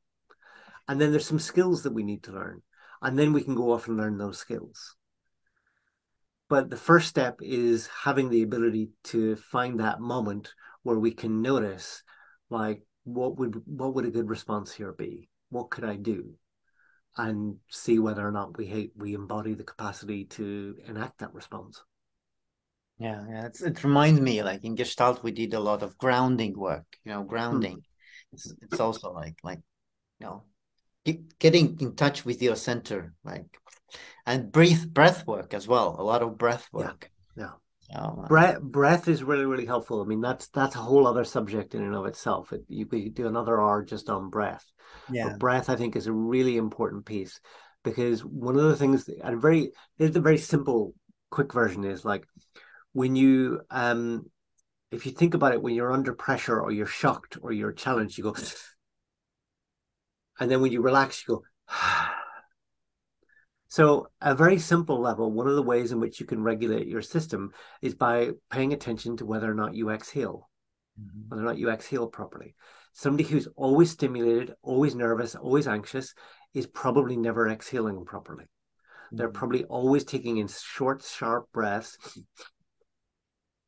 [0.87, 2.61] And then there's some skills that we need to learn.
[3.01, 4.95] And then we can go off and learn those skills.
[6.49, 11.43] But the first step is having the ability to find that moment where we can
[11.43, 12.03] notice
[12.49, 15.29] like what would what would a good response here be?
[15.49, 16.35] What could i do?
[17.17, 21.83] And see whether or not we hate we embody the capacity to enact that response.
[22.99, 26.57] Yeah yeah it's, it reminds me like in gestalt we did a lot of grounding
[26.57, 27.77] work you know grounding.
[27.77, 27.83] Mm.
[28.33, 29.61] it's, it's also like like
[30.19, 30.43] you know
[31.39, 33.45] getting in touch with your center like
[34.25, 37.09] and breathe breath work as well a lot of breath work
[37.95, 40.01] Oh, breath, breath is really, really helpful.
[40.01, 42.53] I mean, that's that's a whole other subject in and of itself.
[42.53, 44.65] It, you could do another R just on breath.
[45.11, 47.39] Yeah, but breath, I think, is a really important piece
[47.83, 50.93] because one of the things, and a very, it's a very simple,
[51.31, 52.25] quick version is like
[52.93, 54.29] when you, um,
[54.91, 58.17] if you think about it, when you're under pressure or you're shocked or you're challenged,
[58.17, 58.35] you go,
[60.39, 61.43] and then when you relax, you go.
[63.69, 67.03] So, a very simple level, one of the ways in which you can regulate your
[67.03, 67.51] system
[67.83, 70.49] is by paying attention to whether or not you exhale,
[70.99, 71.29] mm-hmm.
[71.29, 72.55] whether or not you exhale properly.
[72.93, 76.15] Somebody who's always stimulated, always nervous, always anxious
[76.55, 78.45] is probably never exhaling properly.
[78.45, 79.17] Mm-hmm.
[79.17, 81.95] They're probably always taking in short, sharp breaths,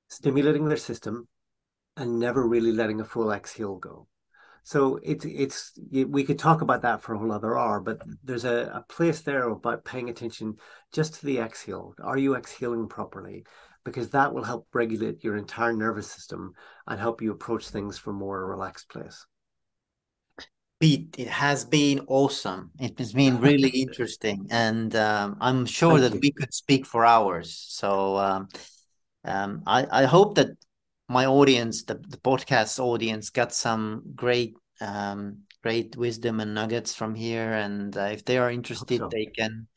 [0.08, 1.28] stimulating their system,
[1.96, 4.08] and never really letting a full exhale go.
[4.64, 8.46] So it's it's we could talk about that for a whole other hour, but there's
[8.46, 10.58] a, a place there about paying attention
[10.94, 11.96] just to the exhale.
[12.02, 13.46] Are you exhaling properly?
[13.84, 16.54] Because that will help regulate your entire nervous system
[16.86, 19.26] and help you approach things from more relaxed place.
[20.80, 22.72] Pete, it has been awesome.
[22.80, 26.20] It has been really interesting, and um, I'm sure Thank that you.
[26.22, 27.56] we could speak for hours.
[27.70, 28.48] So um,
[29.24, 30.50] um, I, I hope that
[31.12, 37.14] my audience, the, the podcast audience, got some great um, great wisdom and nuggets from
[37.14, 37.54] here.
[37.54, 39.10] And uh, if they are interested, so.
[39.12, 39.68] they can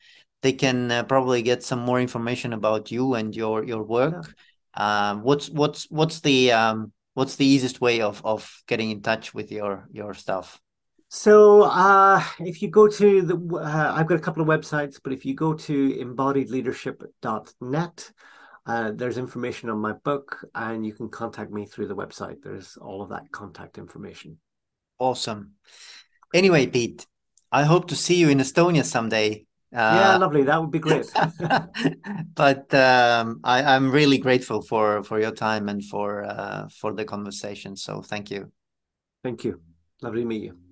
[0.41, 4.33] they can uh, probably get some more information about you and your your work.
[4.77, 4.79] Yeah.
[5.09, 9.33] Um, what's what's what's the um, what's the easiest way of of getting in touch
[9.33, 10.59] with your your stuff?
[11.09, 15.13] So uh, if you go to the, uh, I've got a couple of websites, but
[15.13, 18.11] if you go to embodiedleadership.net,
[18.65, 22.41] uh, there's information on my book, and you can contact me through the website.
[22.41, 24.37] There's all of that contact information.
[24.97, 25.51] Awesome.
[26.33, 27.05] Anyway, Pete,
[27.51, 29.45] I hope to see you in Estonia someday.
[29.73, 30.43] Uh, yeah, lovely.
[30.43, 31.05] That would be great.
[32.35, 37.05] but um, I, am really grateful for for your time and for uh, for the
[37.05, 37.75] conversation.
[37.75, 38.51] So thank you.
[39.23, 39.61] Thank you.
[40.01, 40.64] Lovely to meet you.